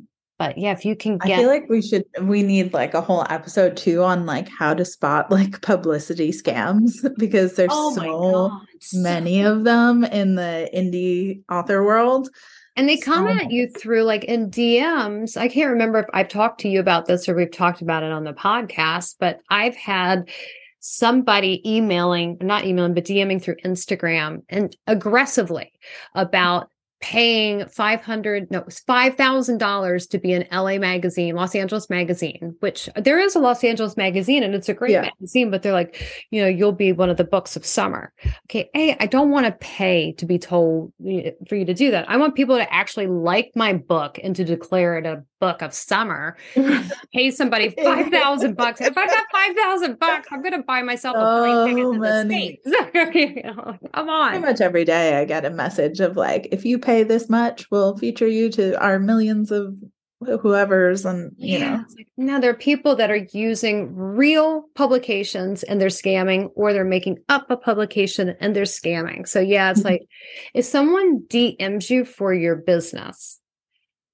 but 0.44 0.58
yeah, 0.58 0.74
if 0.74 0.84
you 0.84 0.96
can 0.96 1.18
get 1.20 1.40
I 1.40 1.42
feel 1.42 1.48
like 1.48 1.70
we 1.70 1.82
should 1.82 2.04
we 2.22 2.44
need 2.44 2.74
like 2.74 2.94
a 2.94 3.00
whole 3.00 3.26
episode 3.30 3.78
too 3.78 4.04
on 4.04 4.26
like 4.26 4.50
how 4.50 4.74
to 4.74 4.84
spot 4.84 5.32
like 5.32 5.62
publicity 5.62 6.32
scams 6.32 6.92
because 7.18 7.56
there's 7.56 7.72
oh 7.72 8.60
so 8.82 9.00
many 9.00 9.42
of 9.42 9.64
them 9.64 10.04
in 10.04 10.36
the 10.36 10.70
indie 10.76 11.44
author 11.50 11.84
world. 11.84 12.30
And 12.76 12.90
they 12.90 12.98
come 12.98 13.28
so- 13.28 13.46
at 13.46 13.52
you 13.52 13.70
through 13.70 14.04
like 14.04 14.26
in 14.26 14.52
DMs. 14.52 15.38
I 15.38 15.48
can't 15.48 15.72
remember 15.72 16.00
if 16.00 16.08
I've 16.14 16.30
talked 16.30 16.60
to 16.62 16.68
you 16.68 16.82
about 16.82 17.06
this 17.06 17.30
or 17.30 17.36
we've 17.36 17.52
talked 17.52 17.82
about 17.82 18.04
it 18.04 18.12
on 18.12 18.26
the 18.26 18.34
podcast, 18.34 19.16
but 19.20 19.40
I've 19.50 19.78
had 19.78 20.30
somebody 20.80 21.62
emailing, 21.66 22.38
not 22.42 22.66
emailing, 22.66 22.94
but 22.94 23.06
DMing 23.06 23.42
through 23.42 23.56
Instagram 23.64 24.42
and 24.50 24.76
aggressively 24.88 25.72
about 26.14 26.70
paying 27.04 27.68
500 27.68 28.50
no 28.50 28.62
$5000 28.62 30.10
to 30.10 30.18
be 30.20 30.32
in 30.32 30.48
la 30.50 30.78
magazine 30.78 31.36
los 31.36 31.54
angeles 31.54 31.90
magazine 31.90 32.56
which 32.62 32.88
there 32.96 33.20
is 33.20 33.36
a 33.36 33.40
los 33.40 33.62
angeles 33.62 33.98
magazine 33.98 34.42
and 34.42 34.56
it's 34.56 34.70
a 34.70 34.74
great 34.74 34.92
yeah. 34.92 35.02
magazine 35.02 35.52
but 35.52 35.62
they're 35.62 35.74
like 35.74 36.26
you 36.32 36.42
know 36.42 36.48
you'll 36.48 36.72
be 36.72 36.94
one 36.94 37.10
of 37.10 37.18
the 37.18 37.26
books 37.26 37.58
of 37.58 37.66
summer 37.66 38.14
okay 38.46 38.70
hey 38.74 38.96
i 39.02 39.06
don't 39.06 39.32
want 39.32 39.46
to 39.46 39.52
pay 39.52 40.14
to 40.14 40.26
be 40.26 40.40
told 40.40 40.94
for 41.50 41.56
you 41.58 41.66
to 41.66 41.74
do 41.74 41.92
that 41.92 42.10
i 42.10 42.16
want 42.16 42.36
people 42.36 42.56
to 42.56 42.74
actually 42.74 43.08
like 43.08 43.52
my 43.54 43.74
book 43.74 44.18
and 44.24 44.38
to 44.38 44.46
declare 44.46 44.98
it 44.98 45.06
a 45.06 45.26
book 45.46 45.62
of 45.62 45.74
summer. 45.74 46.38
Pay 47.14 47.32
somebody 47.32 47.70
5000 47.84 48.56
bucks. 48.56 48.82
If 48.82 48.98
i 48.98 49.06
got 49.06 49.26
5000 49.32 50.00
bucks 50.00 50.28
i'm 50.32 50.44
to 50.44 50.64
buy 50.64 50.82
myself 50.82 51.16
a 51.18 51.40
plane 51.40 51.76
ticket 51.76 51.94
to 51.94 52.00
the 52.00 52.26
states. 52.26 53.90
Come 53.94 54.10
on. 54.10 54.32
pretty 54.32 54.46
much 54.46 54.62
every 54.62 54.86
day 54.86 55.20
i 55.20 55.26
get 55.26 55.46
a 55.46 55.50
message 55.50 56.00
of 56.00 56.16
like 56.16 56.48
if 56.52 56.64
you 56.66 56.80
pay 56.80 56.94
pay 56.94 57.04
this 57.04 57.30
much, 57.30 57.70
we'll 57.72 57.98
feature 57.98 58.28
you 58.28 58.50
to 58.52 58.80
our 58.80 59.00
millions 59.00 59.52
of 59.52 59.76
whoever's 60.42 61.04
and 61.06 61.34
you 61.36 61.58
yeah. 61.58 61.76
know. 61.76 61.86
now 62.16 62.40
there 62.40 62.50
are 62.52 62.56
people 62.56 62.96
that 62.96 63.12
are 63.12 63.28
using 63.34 63.94
real 63.94 64.64
publications 64.74 65.64
and 65.64 65.82
they're 65.82 65.90
scamming 65.90 66.50
or 66.56 66.72
they're 66.72 66.86
making 66.86 67.18
up 67.28 67.52
a 67.52 67.58
publication 67.58 68.34
and 68.40 68.56
they're 68.56 68.64
scamming. 68.64 69.28
So 69.28 69.42
yeah 69.42 69.72
it's 69.72 69.82
mm-hmm. 69.82 69.90
like 69.90 70.04
if 70.54 70.64
someone 70.64 71.24
dms 71.28 71.90
you 71.90 72.06
for 72.06 72.34
your 72.34 72.56
business 72.56 73.42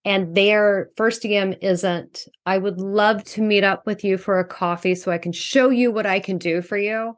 and 0.09 0.35
their 0.35 0.89
first 0.97 1.23
dm 1.23 1.57
isn't 1.61 2.25
i 2.45 2.57
would 2.57 2.79
love 2.81 3.23
to 3.23 3.41
meet 3.41 3.63
up 3.63 3.85
with 3.85 4.03
you 4.03 4.17
for 4.17 4.39
a 4.39 4.45
coffee 4.45 4.95
so 4.95 5.11
i 5.11 5.17
can 5.17 5.31
show 5.31 5.69
you 5.69 5.91
what 5.91 6.05
i 6.05 6.19
can 6.19 6.37
do 6.37 6.61
for 6.61 6.77
you 6.77 7.15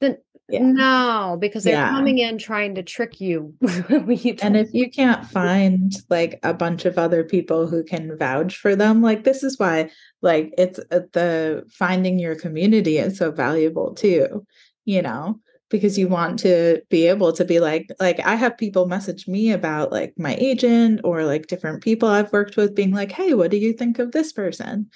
then 0.00 0.16
yeah. 0.50 0.62
No, 0.62 1.38
because 1.40 1.64
they're 1.64 1.74
yeah. 1.74 1.90
coming 1.90 2.18
in 2.18 2.36
trying 2.36 2.74
to 2.74 2.82
trick 2.82 3.20
you. 3.20 3.54
and 3.62 4.56
if 4.56 4.68
you 4.72 4.90
can't 4.90 5.24
find 5.30 5.92
like 6.08 6.40
a 6.42 6.52
bunch 6.52 6.84
of 6.84 6.98
other 6.98 7.22
people 7.22 7.68
who 7.68 7.84
can 7.84 8.16
vouch 8.18 8.56
for 8.56 8.74
them, 8.74 9.00
like 9.00 9.24
this 9.24 9.42
is 9.42 9.58
why 9.58 9.90
like 10.22 10.52
it's 10.58 10.80
uh, 10.90 11.00
the 11.12 11.64
finding 11.70 12.18
your 12.18 12.34
community 12.34 12.98
is 12.98 13.16
so 13.16 13.30
valuable 13.30 13.94
too, 13.94 14.44
you 14.84 15.02
know, 15.02 15.38
because 15.70 15.96
you 15.96 16.08
want 16.08 16.38
to 16.40 16.82
be 16.90 17.06
able 17.06 17.32
to 17.32 17.44
be 17.44 17.60
like 17.60 17.88
like 18.00 18.20
I 18.20 18.34
have 18.34 18.58
people 18.58 18.86
message 18.86 19.26
me 19.28 19.52
about 19.52 19.92
like 19.92 20.12
my 20.18 20.36
agent 20.38 21.00
or 21.04 21.24
like 21.24 21.46
different 21.46 21.82
people 21.82 22.08
I've 22.08 22.32
worked 22.32 22.56
with 22.56 22.74
being 22.74 22.92
like, 22.92 23.12
"Hey, 23.12 23.34
what 23.34 23.50
do 23.50 23.56
you 23.56 23.72
think 23.72 23.98
of 23.98 24.12
this 24.12 24.32
person?" 24.32 24.90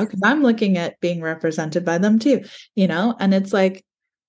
Know, 0.00 0.06
cuz 0.06 0.20
I'm 0.22 0.42
looking 0.42 0.76
at 0.78 1.00
being 1.00 1.22
represented 1.22 1.84
by 1.84 1.98
them 1.98 2.18
too, 2.18 2.44
you 2.74 2.86
know? 2.86 3.16
And 3.18 3.34
it's 3.34 3.52
like 3.52 3.84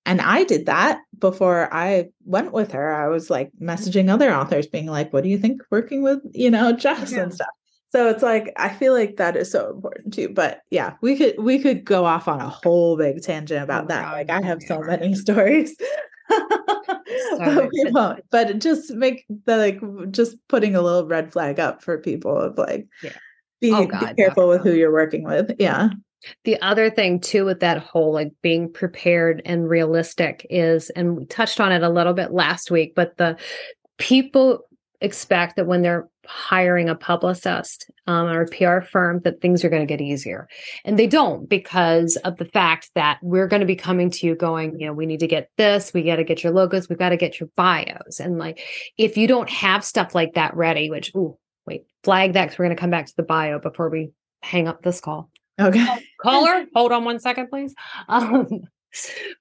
and 0.06 0.20
I 0.22 0.44
did 0.44 0.66
that 0.66 1.00
before 1.18 1.74
I 1.74 2.10
went 2.26 2.52
with 2.54 2.72
her. 2.74 2.94
I 2.94 3.08
was 3.08 3.30
like 3.30 3.52
messaging 3.62 4.10
other 4.10 4.34
authors, 4.34 4.68
being 4.68 4.88
like, 4.88 5.14
what 5.14 5.24
do 5.24 5.30
you 5.30 5.38
think 5.38 5.62
working 5.72 6.04
with, 6.04 6.20
you 6.34 6.52
know, 6.52 6.74
Jess 6.74 7.12
yeah. 7.12 7.22
and 7.22 7.34
stuff? 7.34 7.48
So 7.94 8.10
it's 8.10 8.24
like 8.24 8.52
I 8.58 8.70
feel 8.70 8.92
like 8.92 9.18
that 9.18 9.36
is 9.36 9.52
so 9.52 9.70
important 9.70 10.16
too. 10.16 10.30
But 10.30 10.62
yeah, 10.72 10.96
we 11.02 11.16
could 11.16 11.36
we 11.38 11.60
could 11.60 11.86
go 11.86 12.06
off 12.06 12.28
on 12.28 12.42
a 12.42 12.50
whole 12.50 12.98
big 12.98 13.22
tangent 13.22 13.62
about 13.62 13.84
oh, 13.84 13.88
that. 13.90 14.02
God, 14.02 14.12
like 14.14 14.30
I 14.32 14.42
have 14.42 14.64
so 14.64 14.80
many 14.80 15.14
stories. 15.16 15.76
but 16.28 17.70
we 17.72 17.92
won't. 17.92 18.22
But 18.32 18.58
just 18.58 18.92
make 18.96 19.26
the 19.46 19.58
like 19.58 20.12
just 20.12 20.38
putting 20.48 20.76
a 20.76 20.82
little 20.82 21.06
red 21.06 21.32
flag 21.32 21.60
up 21.60 21.84
for 21.84 22.00
people 22.00 22.36
of 22.36 22.58
like 22.58 22.88
yeah. 23.04 23.12
be, 23.62 23.72
oh, 23.72 23.86
God, 23.86 24.16
be 24.16 24.24
careful 24.24 24.50
with 24.50 24.64
who 24.64 24.74
you're 24.74 24.92
working 24.92 25.24
with. 25.24 25.56
Yeah. 25.60 25.90
The 26.46 26.60
other 26.62 26.90
thing 26.90 27.20
too 27.20 27.46
with 27.46 27.60
that 27.60 27.78
whole 27.78 28.12
like 28.12 28.32
being 28.42 28.74
prepared 28.74 29.44
and 29.46 29.70
realistic 29.70 30.48
is, 30.50 30.90
and 30.92 31.16
we 31.16 31.26
touched 31.26 31.60
on 31.60 31.72
it 31.72 31.84
a 31.84 31.90
little 31.90 32.14
bit 32.14 32.32
last 32.32 32.72
week, 32.72 32.96
but 32.96 33.18
the 33.18 33.38
people 34.00 34.66
expect 35.00 35.58
that 35.58 35.68
when 35.68 35.84
they're 35.84 36.08
hiring 36.26 36.90
a 36.90 36.96
publicist 36.96 37.90
um, 38.08 38.28
or 38.28 38.42
a 38.42 38.48
PR 38.48 38.86
firm 38.86 39.22
that 39.24 39.42
things 39.42 39.64
are 39.64 39.70
going 39.70 39.82
to 39.82 39.86
get 39.86 40.02
easier. 40.02 40.48
And 40.86 40.98
they 40.98 41.08
don't 41.08 41.48
because 41.48 42.16
of 42.18 42.38
the 42.38 42.46
fact 42.46 42.90
that 42.96 43.20
we're 43.22 43.48
going 43.48 43.62
to 43.62 43.66
be 43.66 43.76
coming 43.76 44.10
to 44.12 44.28
you 44.28 44.36
going, 44.36 44.80
you 44.80 44.88
know, 44.88 44.94
we 44.94 45.06
need 45.06 45.20
to 45.20 45.28
get 45.28 45.50
this, 45.58 45.94
we 45.94 46.04
got 46.04 46.18
to 46.18 46.24
get 46.24 46.44
your 46.44 46.54
logos, 46.54 46.90
we've 46.90 47.00
got 47.00 47.10
to 47.10 47.18
get 47.18 47.40
your 47.40 47.50
bios. 47.56 48.20
And 48.20 48.38
like 48.38 48.62
if 48.98 49.18
you 49.18 49.28
don't 49.28 49.50
have 49.50 49.84
stuff 49.84 50.16
like 50.16 50.34
that 50.36 50.56
ready, 50.56 50.90
which, 50.90 51.12
oh, 51.16 51.38
wait, 51.66 51.86
flag 52.04 52.34
that 52.34 52.46
because 52.46 52.60
we're 52.60 52.66
going 52.66 52.76
to 52.76 52.82
come 52.82 52.90
back 52.90 53.06
to 53.08 53.16
the 53.16 53.24
bio 53.24 53.60
before 53.60 53.90
we 53.90 54.12
hang 54.42 54.68
up 54.68 54.82
this 54.82 55.02
call. 55.02 55.30
Okay. 55.60 55.86
Caller, 56.22 56.66
hold 56.74 56.92
on 56.92 57.06
one 57.06 57.20
second, 57.20 57.48
please. 57.50 57.74
Um, 58.08 58.48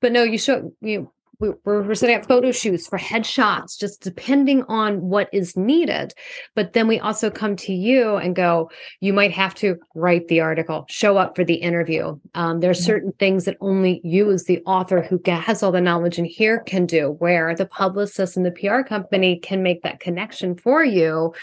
but 0.01 0.13
no, 0.13 0.23
you 0.23 0.39
should, 0.39 0.71
you 0.81 1.13
we're, 1.43 1.83
we're 1.83 1.95
setting 1.95 2.17
up 2.17 2.27
photo 2.27 2.53
shoots 2.53 2.87
for 2.87 2.99
headshots, 2.99 3.79
just 3.79 4.01
depending 4.01 4.63
on 4.65 5.01
what 5.01 5.29
is 5.33 5.57
needed. 5.57 6.15
But 6.55 6.73
then 6.73 6.87
we 6.87 7.01
also 7.01 7.31
come 7.31 7.57
to 7.57 7.73
you 7.73 8.17
and 8.17 8.37
go, 8.37 8.71
you 9.01 9.13
might 9.13 9.33
have 9.33 9.55
to 9.57 9.77
write 9.95 10.29
the 10.29 10.41
article, 10.41 10.87
show 10.89 11.17
up 11.17 11.35
for 11.35 11.45
the 11.45 11.55
interview. 11.55 12.19
Um, 12.35 12.61
there 12.61 12.71
are 12.71 12.75
certain 12.75 13.13
things 13.19 13.45
that 13.47 13.57
only 13.61 14.01
you, 14.05 14.31
as 14.31 14.45
the 14.45 14.63
author 14.67 15.03
who 15.03 15.21
has 15.27 15.63
all 15.63 15.73
the 15.73 15.81
knowledge 15.81 16.19
in 16.19 16.25
here, 16.25 16.61
can 16.61 16.87
do, 16.87 17.17
where 17.19 17.55
the 17.55 17.67
publicist 17.67 18.37
and 18.37 18.47
the 18.47 18.53
PR 18.53 18.83
company 18.83 19.39
can 19.39 19.63
make 19.63 19.83
that 19.83 20.01
connection 20.01 20.57
for 20.57 20.85
you. 20.85 21.35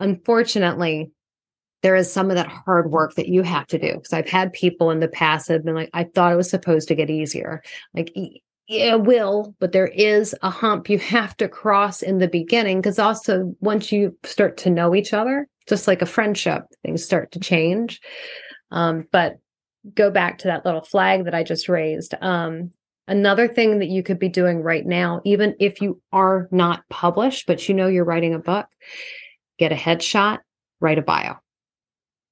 Unfortunately, 0.00 1.10
there 1.82 1.94
is 1.94 2.10
some 2.10 2.30
of 2.30 2.36
that 2.36 2.48
hard 2.48 2.90
work 2.90 3.14
that 3.14 3.28
you 3.28 3.42
have 3.42 3.66
to 3.68 3.78
do. 3.78 3.94
Because 3.94 4.12
I've 4.12 4.28
had 4.28 4.52
people 4.52 4.90
in 4.90 5.00
the 5.00 5.08
past 5.08 5.46
that 5.46 5.54
have 5.54 5.64
been 5.64 5.74
like, 5.74 5.90
I 5.92 6.04
thought 6.04 6.32
it 6.32 6.36
was 6.36 6.50
supposed 6.50 6.88
to 6.88 6.94
get 6.94 7.10
easier. 7.10 7.62
Like, 7.94 8.12
it 8.68 9.02
will, 9.02 9.54
but 9.60 9.72
there 9.72 9.86
is 9.86 10.34
a 10.42 10.50
hump 10.50 10.88
you 10.88 10.98
have 10.98 11.36
to 11.38 11.48
cross 11.48 12.02
in 12.02 12.18
the 12.18 12.28
beginning. 12.28 12.80
Because 12.80 12.98
also, 12.98 13.54
once 13.60 13.92
you 13.92 14.16
start 14.24 14.56
to 14.58 14.70
know 14.70 14.94
each 14.94 15.12
other, 15.12 15.48
just 15.68 15.86
like 15.86 16.02
a 16.02 16.06
friendship, 16.06 16.64
things 16.84 17.04
start 17.04 17.32
to 17.32 17.40
change. 17.40 18.00
Um, 18.70 19.06
but 19.12 19.36
go 19.94 20.10
back 20.10 20.38
to 20.38 20.48
that 20.48 20.64
little 20.64 20.82
flag 20.82 21.24
that 21.24 21.34
I 21.34 21.42
just 21.44 21.68
raised. 21.68 22.14
Um, 22.20 22.72
another 23.06 23.46
thing 23.46 23.78
that 23.78 23.88
you 23.88 24.02
could 24.02 24.18
be 24.18 24.28
doing 24.28 24.62
right 24.62 24.84
now, 24.84 25.20
even 25.24 25.54
if 25.60 25.80
you 25.80 26.00
are 26.12 26.48
not 26.50 26.82
published, 26.90 27.46
but 27.46 27.68
you 27.68 27.74
know 27.74 27.86
you're 27.86 28.04
writing 28.04 28.34
a 28.34 28.38
book, 28.38 28.66
get 29.58 29.72
a 29.72 29.76
headshot, 29.76 30.38
write 30.80 30.98
a 30.98 31.02
bio 31.02 31.36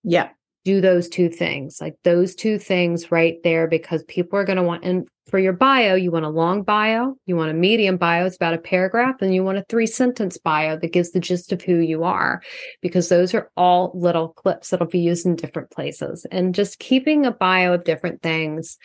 yeah. 0.05 0.29
Do 0.65 0.81
those 0.81 1.09
two 1.09 1.29
things, 1.29 1.79
like 1.81 1.95
those 2.05 2.35
two 2.35 2.59
things 2.59 3.11
right 3.11 3.37
there, 3.45 3.67
because 3.67 4.03
people 4.05 4.39
are 4.39 4.45
going 4.45 4.57
to 4.57 4.63
want, 4.63 4.85
and 4.85 5.07
for 5.29 5.39
your 5.39 5.53
bio, 5.53 5.95
you 5.95 6.11
want 6.11 6.25
a 6.25 6.31
long 6.31 6.63
bio, 6.63 7.17
you 7.27 7.37
want 7.37 7.51
a 7.51 7.55
medium 7.55 7.97
bio, 7.97 8.25
it's 8.25 8.37
about 8.37 8.55
a 8.55 8.59
paragraph, 8.59 9.17
and 9.21 9.35
you 9.35 9.45
want 9.45 9.59
a 9.59 9.65
three 9.69 9.87
sentence 9.87 10.39
bio 10.39 10.79
that 10.79 10.93
gives 10.93 11.11
the 11.11 11.21
gist 11.21 11.53
of 11.53 11.61
who 11.61 11.77
you 11.77 12.05
are, 12.05 12.41
because 12.81 13.09
those 13.09 13.35
are 13.35 13.51
all 13.57 13.93
little 13.95 14.29
clips 14.29 14.71
that'll 14.71 14.87
be 14.87 15.01
used 15.01 15.27
in 15.27 15.37
different 15.37 15.71
places. 15.71 16.27
And 16.31 16.55
just 16.55 16.79
keeping 16.79 17.27
a 17.27 17.31
bio 17.31 17.75
of 17.75 17.85
different 17.85 18.23
things 18.23 18.79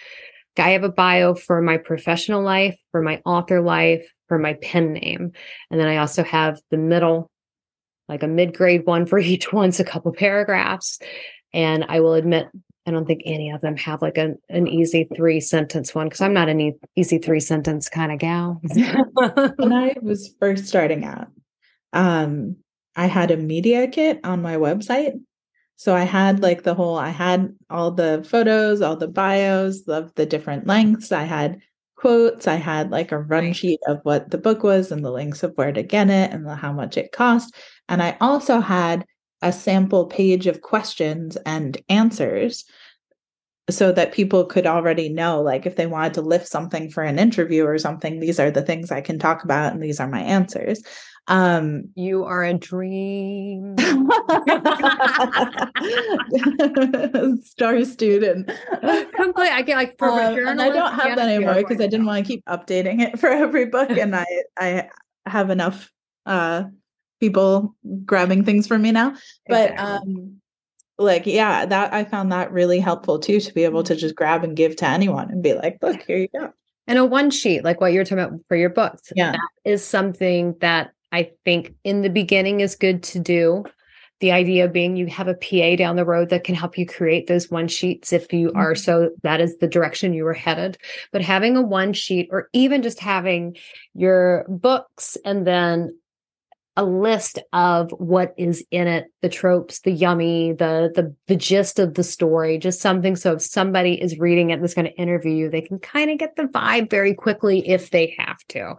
I 0.59 0.71
have 0.71 0.83
a 0.83 0.89
bio 0.89 1.35
for 1.35 1.61
my 1.61 1.77
professional 1.77 2.41
life, 2.41 2.77
for 2.91 3.01
my 3.01 3.21
author 3.25 3.61
life, 3.61 4.11
for 4.27 4.37
my 4.37 4.53
pen 4.55 4.93
name. 4.93 5.31
And 5.71 5.79
then 5.79 5.87
I 5.87 5.97
also 5.97 6.23
have 6.23 6.59
the 6.69 6.77
middle, 6.77 7.29
like 8.07 8.23
a 8.23 8.27
mid 8.27 8.55
grade 8.55 8.85
one 8.85 9.05
for 9.05 9.19
each 9.19 9.51
one's 9.53 9.79
a 9.79 9.85
couple 9.85 10.11
paragraphs. 10.11 10.99
And 11.53 11.85
I 11.89 11.99
will 11.99 12.13
admit, 12.13 12.47
I 12.85 12.91
don't 12.91 13.05
think 13.05 13.21
any 13.25 13.51
of 13.51 13.61
them 13.61 13.77
have 13.77 14.01
like 14.01 14.17
an, 14.17 14.37
an 14.49 14.67
easy 14.67 15.07
three 15.15 15.39
sentence 15.39 15.93
one 15.93 16.07
because 16.07 16.21
I'm 16.21 16.33
not 16.33 16.49
an 16.49 16.61
e- 16.61 16.79
easy 16.95 17.17
three 17.17 17.39
sentence 17.39 17.89
kind 17.89 18.11
of 18.11 18.19
gal. 18.19 18.61
when 19.57 19.73
I 19.73 19.95
was 20.01 20.33
first 20.39 20.67
starting 20.67 21.05
out, 21.05 21.27
um, 21.93 22.57
I 22.95 23.07
had 23.07 23.31
a 23.31 23.37
media 23.37 23.87
kit 23.87 24.19
on 24.23 24.41
my 24.41 24.55
website 24.55 25.19
so 25.79 25.95
I 25.95 26.03
had 26.03 26.41
like 26.41 26.63
the 26.63 26.75
whole, 26.75 26.97
I 26.97 27.07
had 27.07 27.55
all 27.69 27.91
the 27.91 28.27
photos, 28.29 28.81
all 28.81 28.97
the 28.97 29.07
bios 29.07 29.87
of 29.87 30.13
the 30.15 30.25
different 30.25 30.67
lengths. 30.67 31.13
I 31.13 31.23
had 31.23 31.61
quotes. 31.95 32.49
I 32.49 32.55
had 32.55 32.91
like 32.91 33.13
a 33.13 33.17
run 33.17 33.53
sheet 33.53 33.79
of 33.87 34.01
what 34.03 34.29
the 34.29 34.37
book 34.37 34.61
was 34.61 34.91
and 34.91 35.05
the 35.05 35.11
links 35.11 35.41
of 35.41 35.53
where 35.55 35.71
to 35.71 35.81
get 35.81 36.09
it 36.09 36.33
and 36.33 36.45
the, 36.45 36.53
how 36.53 36.73
much 36.73 36.97
it 36.97 37.13
cost. 37.13 37.55
And 37.87 38.03
I 38.03 38.17
also 38.19 38.59
had 38.59 39.05
a 39.41 39.51
sample 39.51 40.05
page 40.05 40.47
of 40.47 40.61
questions 40.61 41.37
and 41.45 41.77
answers 41.89 42.65
so 43.69 43.91
that 43.91 44.13
people 44.13 44.45
could 44.45 44.65
already 44.65 45.09
know 45.09 45.41
like 45.41 45.65
if 45.65 45.75
they 45.75 45.85
wanted 45.85 46.13
to 46.15 46.21
lift 46.21 46.47
something 46.47 46.89
for 46.89 47.03
an 47.03 47.19
interview 47.19 47.65
or 47.65 47.77
something 47.77 48.19
these 48.19 48.39
are 48.39 48.49
the 48.49 48.63
things 48.63 48.91
i 48.91 48.99
can 48.99 49.19
talk 49.19 49.43
about 49.43 49.73
and 49.73 49.81
these 49.81 49.99
are 49.99 50.07
my 50.07 50.21
answers 50.21 50.81
um, 51.29 51.89
you 51.93 52.25
are 52.25 52.43
a 52.43 52.55
dream. 52.55 53.75
Star 57.43 57.85
student. 57.85 58.47
Complete. 59.15 59.51
I 59.51 59.61
get 59.61 59.75
like 59.75 59.99
for 59.99 60.09
um, 60.09 60.47
and 60.47 60.59
I 60.59 60.69
don't 60.71 60.93
have 60.93 61.15
that 61.15 61.29
anymore 61.29 61.53
because 61.53 61.79
I 61.79 61.85
didn't 61.85 62.07
want 62.07 62.25
to 62.25 62.27
keep 62.27 62.43
updating 62.45 63.01
it 63.01 63.19
for 63.21 63.29
every 63.29 63.67
book, 63.67 63.91
and 63.91 64.15
I 64.15 64.25
I 64.57 64.89
have 65.27 65.51
enough 65.51 65.91
uh 66.25 66.63
people 67.19 67.75
grabbing 68.05 68.43
things 68.43 68.67
for 68.67 68.77
me 68.77 68.91
now. 68.91 69.15
But 69.47 69.71
exactly. 69.71 70.13
um 70.13 70.41
like 70.97 71.25
yeah, 71.25 71.65
that 71.65 71.93
I 71.93 72.03
found 72.03 72.31
that 72.31 72.51
really 72.51 72.79
helpful 72.79 73.19
too 73.19 73.39
to 73.39 73.53
be 73.53 73.63
able 73.63 73.83
to 73.83 73.95
just 73.95 74.15
grab 74.15 74.43
and 74.43 74.55
give 74.55 74.75
to 74.77 74.85
anyone 74.85 75.31
and 75.31 75.41
be 75.41 75.53
like, 75.53 75.77
look, 75.81 76.01
here 76.03 76.17
you 76.17 76.27
go 76.37 76.53
and 76.87 76.97
a 76.97 77.05
one 77.05 77.29
sheet 77.29 77.63
like 77.63 77.79
what 77.79 77.93
you're 77.93 78.03
talking 78.03 78.17
about 78.17 78.39
for 78.47 78.57
your 78.57 78.69
books 78.69 79.13
yeah 79.15 79.33
that 79.33 79.49
is 79.63 79.85
something 79.85 80.55
that 80.59 80.91
I 81.11 81.31
think 81.45 81.73
in 81.83 82.01
the 82.01 82.09
beginning 82.09 82.61
is 82.61 82.75
good 82.75 83.03
to 83.03 83.19
do. 83.19 83.65
The 84.19 84.31
idea 84.31 84.67
being 84.67 84.97
you 84.97 85.07
have 85.07 85.29
a 85.29 85.33
PA 85.33 85.77
down 85.77 85.95
the 85.95 86.05
road 86.05 86.29
that 86.29 86.43
can 86.43 86.53
help 86.53 86.77
you 86.77 86.85
create 86.85 87.27
those 87.27 87.49
one 87.49 87.69
sheets 87.69 88.11
if 88.11 88.33
you 88.33 88.51
are 88.53 88.73
mm-hmm. 88.73 88.81
so 88.81 89.11
that 89.23 89.39
is 89.39 89.57
the 89.57 89.67
direction 89.67 90.13
you 90.13 90.25
were 90.25 90.33
headed. 90.33 90.77
But 91.13 91.21
having 91.21 91.55
a 91.55 91.61
one 91.61 91.93
sheet 91.93 92.27
or 92.31 92.49
even 92.51 92.81
just 92.81 92.99
having 92.99 93.55
your 93.93 94.45
books 94.49 95.17
and 95.23 95.47
then 95.47 95.97
a 96.79 96.85
list 96.85 97.39
of 97.51 97.91
what 97.91 98.33
is 98.37 98.63
in 98.71 98.87
it 98.87 99.07
the 99.21 99.27
tropes 99.27 99.81
the 99.81 99.91
yummy 99.91 100.53
the 100.53 100.89
the 100.95 101.13
the 101.27 101.35
gist 101.35 101.77
of 101.77 101.95
the 101.95 102.03
story 102.03 102.57
just 102.57 102.79
something 102.79 103.15
so 103.15 103.33
if 103.33 103.41
somebody 103.41 104.01
is 104.01 104.17
reading 104.17 104.51
it 104.51 104.63
is 104.63 104.73
going 104.73 104.85
to 104.85 104.95
interview 104.95 105.31
you 105.31 105.49
they 105.49 105.61
can 105.61 105.77
kind 105.79 106.09
of 106.09 106.17
get 106.17 106.35
the 106.37 106.43
vibe 106.43 106.89
very 106.89 107.13
quickly 107.13 107.67
if 107.67 107.89
they 107.89 108.15
have 108.17 108.39
to 108.47 108.75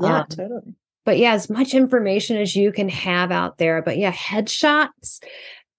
yeah 0.00 0.20
um, 0.20 0.26
totally 0.28 0.74
but 1.06 1.18
yeah, 1.18 1.34
as 1.34 1.48
much 1.48 1.72
information 1.72 2.36
as 2.36 2.56
you 2.56 2.72
can 2.72 2.88
have 2.88 3.30
out 3.30 3.58
there. 3.58 3.80
But 3.80 3.96
yeah, 3.96 4.12
headshots 4.12 5.22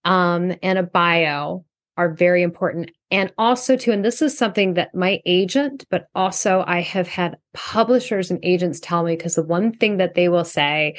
um, 0.06 0.56
and 0.63 0.80
a 0.80 0.84
bio 0.84 1.65
are 1.97 2.13
very 2.13 2.43
important. 2.43 2.91
And 3.12 3.34
also, 3.38 3.75
too, 3.75 3.91
and 3.91 4.06
this 4.06 4.21
is 4.21 4.38
something 4.38 4.75
that 4.75 4.95
my 4.95 5.19
agent, 5.25 5.86
but 5.91 6.08
also 6.15 6.63
I 6.65 6.82
have 6.82 7.08
had 7.10 7.38
publishers 7.53 8.32
and 8.32 8.39
agents 8.41 8.80
tell 8.80 9.03
me 9.03 9.17
because 9.17 9.36
the 9.36 9.43
one 9.43 9.73
thing 9.73 9.97
that 9.97 10.13
they 10.13 10.30
will 10.30 10.45
say, 10.45 10.95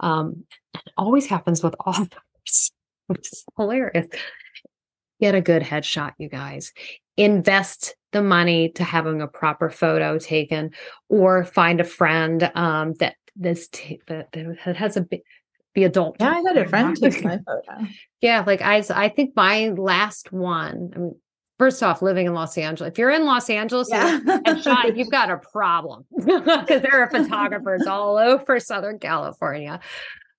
um, 0.00 0.44
it 0.74 0.92
always 0.96 1.26
happens 1.26 1.62
with 1.62 1.74
authors, 1.84 2.72
which 3.06 3.32
is 3.32 3.44
hilarious. 3.56 4.06
Get 5.20 5.34
a 5.34 5.40
good 5.40 5.62
headshot, 5.62 6.12
you 6.18 6.28
guys. 6.28 6.72
Invest 7.16 7.94
the 8.12 8.22
money 8.22 8.70
to 8.70 8.84
having 8.84 9.20
a 9.20 9.28
proper 9.28 9.70
photo 9.70 10.18
taken, 10.18 10.70
or 11.08 11.44
find 11.44 11.80
a 11.80 11.84
friend 11.84 12.50
um, 12.54 12.94
that 12.94 13.16
this 13.36 13.68
t- 13.68 14.00
that, 14.06 14.32
that 14.32 14.76
has 14.76 14.96
a 14.96 15.02
bit 15.02 15.22
the 15.74 15.84
adult. 15.84 16.16
Yeah, 16.18 16.30
I 16.30 16.40
had 16.40 16.56
a 16.56 16.68
friend 16.68 16.96
take 16.96 17.22
my 17.22 17.38
photo. 17.46 17.86
Yeah, 18.20 18.44
like 18.46 18.62
I, 18.62 18.82
I 18.90 19.08
think 19.08 19.34
my 19.36 19.68
last 19.68 20.32
one. 20.32 20.90
I 20.94 20.98
mean, 20.98 21.16
first 21.60 21.82
off, 21.82 22.00
living 22.00 22.26
in 22.26 22.32
Los 22.32 22.56
Angeles. 22.56 22.90
If 22.90 22.98
you're 22.98 23.10
in 23.10 23.26
Los 23.26 23.50
Angeles 23.50 23.88
yeah. 23.90 24.18
and 24.46 24.62
shot, 24.62 24.96
you've 24.96 25.10
got 25.20 25.30
a 25.30 25.36
problem 25.36 26.06
because 26.16 26.80
there 26.80 27.02
are 27.02 27.10
photographers 27.10 27.86
all 27.86 28.16
over 28.16 28.58
Southern 28.58 28.98
California. 28.98 29.78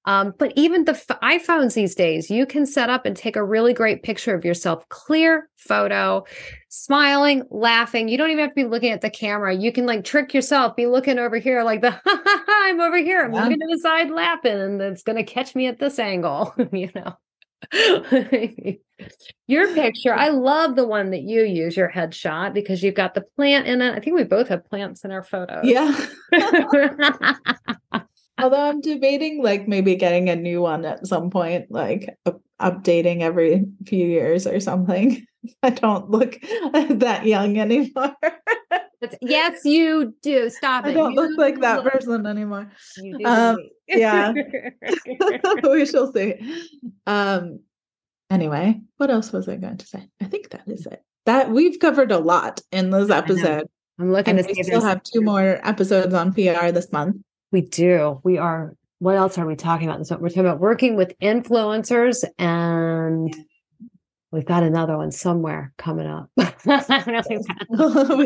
Um, 0.05 0.33
but 0.39 0.51
even 0.55 0.85
the 0.85 0.93
f- 0.93 1.19
iPhones 1.21 1.75
these 1.75 1.93
days, 1.93 2.31
you 2.31 2.47
can 2.47 2.65
set 2.65 2.89
up 2.89 3.05
and 3.05 3.15
take 3.15 3.35
a 3.35 3.43
really 3.43 3.71
great 3.71 4.01
picture 4.01 4.33
of 4.33 4.43
yourself, 4.43 4.89
clear 4.89 5.47
photo, 5.57 6.25
smiling, 6.69 7.43
laughing. 7.51 8.07
You 8.07 8.17
don't 8.17 8.31
even 8.31 8.41
have 8.43 8.55
to 8.55 8.55
be 8.55 8.63
looking 8.63 8.91
at 8.91 9.01
the 9.01 9.11
camera. 9.11 9.53
You 9.53 9.71
can 9.71 9.85
like 9.85 10.03
trick 10.03 10.33
yourself, 10.33 10.75
be 10.75 10.87
looking 10.87 11.19
over 11.19 11.37
here, 11.37 11.61
like 11.61 11.81
the 11.81 11.95
I'm 12.47 12.81
over 12.81 12.97
here, 12.97 13.23
I'm 13.23 13.31
yeah. 13.31 13.43
looking 13.43 13.59
to 13.59 13.67
the 13.69 13.77
side 13.77 14.09
laughing, 14.09 14.59
and 14.59 14.81
it's 14.81 15.03
gonna 15.03 15.23
catch 15.23 15.53
me 15.53 15.67
at 15.67 15.77
this 15.77 15.99
angle, 15.99 16.51
you 16.71 16.89
know. 16.95 17.15
your 19.47 19.73
picture, 19.73 20.13
I 20.13 20.29
love 20.29 20.75
the 20.75 20.87
one 20.87 21.11
that 21.11 21.21
you 21.21 21.43
use, 21.43 21.77
your 21.77 21.91
headshot, 21.91 22.53
because 22.53 22.83
you've 22.83 22.95
got 22.95 23.13
the 23.13 23.23
plant 23.35 23.67
in 23.67 23.81
it. 23.81 23.95
I 23.95 23.99
think 23.99 24.15
we 24.15 24.23
both 24.23 24.47
have 24.49 24.65
plants 24.65 25.03
in 25.03 25.11
our 25.11 25.23
photos. 25.23 25.63
Yeah. 25.63 25.93
Although 28.41 28.69
I'm 28.69 28.81
debating 28.81 29.43
like 29.43 29.67
maybe 29.67 29.95
getting 29.95 30.29
a 30.29 30.35
new 30.35 30.61
one 30.61 30.85
at 30.85 31.05
some 31.05 31.29
point, 31.29 31.69
like 31.69 32.17
updating 32.59 33.21
every 33.21 33.65
few 33.85 34.05
years 34.05 34.47
or 34.47 34.59
something. 34.59 35.25
I 35.63 35.71
don't 35.71 36.09
look 36.09 36.39
that 36.41 37.25
young 37.25 37.57
anymore. 37.57 38.15
Yes, 39.21 39.61
you 39.65 40.13
do. 40.21 40.49
Stop 40.49 40.85
it. 40.85 40.89
I 40.89 40.93
don't 40.93 41.13
you 41.13 41.21
look 41.21 41.37
like 41.37 41.59
that 41.61 41.83
look. 41.83 41.93
person 41.93 42.25
anymore. 42.25 42.71
Um, 43.25 43.57
yeah. 43.87 44.33
we 45.63 45.85
shall 45.85 46.11
see. 46.11 46.35
Um 47.07 47.59
anyway, 48.29 48.79
what 48.97 49.09
else 49.09 49.31
was 49.31 49.47
I 49.47 49.55
going 49.57 49.77
to 49.77 49.85
say? 49.85 50.07
I 50.21 50.25
think 50.25 50.49
that 50.49 50.67
is 50.67 50.85
it. 50.85 51.03
That 51.25 51.51
we've 51.51 51.79
covered 51.79 52.11
a 52.11 52.19
lot 52.19 52.61
in 52.71 52.89
this 52.89 53.09
episode. 53.09 53.67
I'm 53.99 54.11
looking 54.11 54.37
and 54.37 54.47
to 54.47 54.53
we 54.55 54.63
still 54.63 54.81
have 54.81 55.03
two 55.03 55.21
more 55.21 55.59
episodes 55.67 56.13
on 56.13 56.33
PR 56.33 56.71
this 56.71 56.91
month. 56.91 57.17
We 57.51 57.61
do. 57.61 58.19
We 58.23 58.37
are. 58.37 58.75
What 58.99 59.15
else 59.15 59.37
are 59.37 59.45
we 59.45 59.55
talking 59.55 59.89
about? 59.89 60.05
So 60.07 60.17
we're 60.17 60.29
talking 60.29 60.45
about 60.45 60.59
working 60.59 60.95
with 60.95 61.17
influencers, 61.19 62.23
and 62.37 63.35
we've 64.31 64.45
got 64.45 64.63
another 64.63 64.97
one 64.97 65.11
somewhere 65.11 65.73
coming 65.77 66.07
up. 66.07 66.29
we 66.37 66.45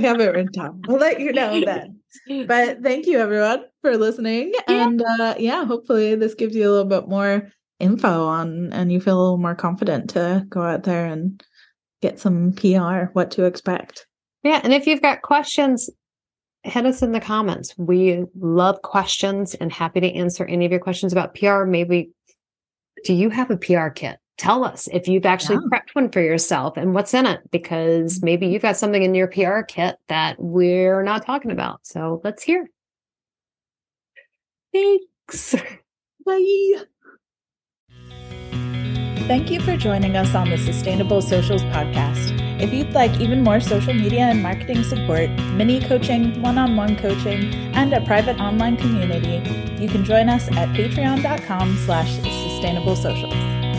have 0.02 0.20
it 0.20 0.34
written 0.34 0.52
down. 0.52 0.82
We'll 0.88 1.00
let 1.00 1.20
you 1.20 1.34
know 1.34 1.62
then. 1.64 2.00
But 2.48 2.82
thank 2.82 3.08
you 3.08 3.20
everyone 3.20 3.66
for 3.82 3.98
listening, 3.98 4.54
yeah. 4.54 4.86
and 4.86 5.02
uh, 5.02 5.36
yeah, 5.38 5.66
hopefully 5.66 6.16
this 6.16 6.34
gives 6.34 6.56
you 6.56 6.70
a 6.70 6.72
little 6.72 6.86
bit 6.86 7.08
more 7.08 7.52
info 7.80 8.26
on, 8.26 8.72
and 8.72 8.92
you 8.92 9.02
feel 9.02 9.18
a 9.18 9.22
little 9.22 9.38
more 9.38 9.56
confident 9.56 10.10
to 10.12 10.46
go 10.50 10.62
out 10.62 10.84
there 10.84 11.06
and 11.06 11.44
get 12.02 12.20
some 12.20 12.54
PR, 12.54 13.12
what 13.14 13.32
to 13.32 13.46
expect. 13.46 14.08
Yeah, 14.44 14.62
and 14.64 14.74
if 14.74 14.88
you've 14.88 15.02
got 15.02 15.24
questions, 15.24 15.90
hit 16.64 16.86
us 16.86 17.02
in 17.02 17.12
the 17.12 17.20
comments. 17.20 17.74
We 17.78 18.24
love 18.40 18.82
questions 18.82 19.56
and 19.56 19.72
happy 19.72 20.02
to 20.02 20.14
answer 20.14 20.46
any 20.46 20.66
of 20.66 20.72
your 20.72 20.80
questions 20.80 21.12
about 21.12 21.36
PR. 21.36 21.64
Maybe 21.64 22.12
do 23.04 23.14
you 23.14 23.30
have 23.30 23.52
a 23.52 23.58
PR 23.58 23.90
kit? 23.90 24.18
Tell 24.38 24.66
us 24.66 24.90
if 24.92 25.08
you've 25.08 25.26
actually 25.26 25.56
yeah. 25.56 25.80
prepped 25.80 25.94
one 25.94 26.10
for 26.10 26.22
yourself 26.22 26.76
and 26.76 26.94
what's 26.94 27.14
in 27.14 27.26
it, 27.26 27.40
because 27.52 28.22
maybe 28.22 28.48
you've 28.48 28.62
got 28.62 28.78
something 28.78 29.02
in 29.02 29.16
your 29.16 29.28
PR 29.28 29.62
kit 29.62 29.98
that 30.10 30.36
we're 30.40 31.04
not 31.04 31.26
talking 31.26 31.52
about. 31.52 31.80
So 31.84 32.22
let's 32.24 32.44
hear. 32.44 32.70
Thanks. 34.74 35.56
Bye. 36.26 36.84
Thank 39.28 39.50
you 39.50 39.60
for 39.60 39.76
joining 39.76 40.16
us 40.18 40.36
on 40.36 40.50
the 40.52 40.58
Sustainable 40.58 41.22
Socials 41.22 41.64
podcast. 41.64 42.46
If 42.62 42.72
you'd 42.72 42.92
like 42.92 43.20
even 43.20 43.44
more 43.44 43.60
social 43.60 43.94
media 43.94 44.22
and 44.22 44.44
marketing 44.44 44.84
support, 44.84 45.30
mini 45.54 45.82
coaching, 45.82 46.42
one 46.42 46.58
on 46.58 46.76
one 46.76 46.96
coaching, 46.96 47.52
and 47.74 47.92
a 47.94 48.02
private 48.06 48.40
online 48.40 48.78
community, 48.78 49.42
you 49.82 49.90
can 49.90 50.06
join 50.06 50.30
us 50.30 50.48
at 50.50 50.70
patreon.com 50.70 51.78
slash 51.86 52.12
sustainable 52.18 52.96
socials. 52.96 53.34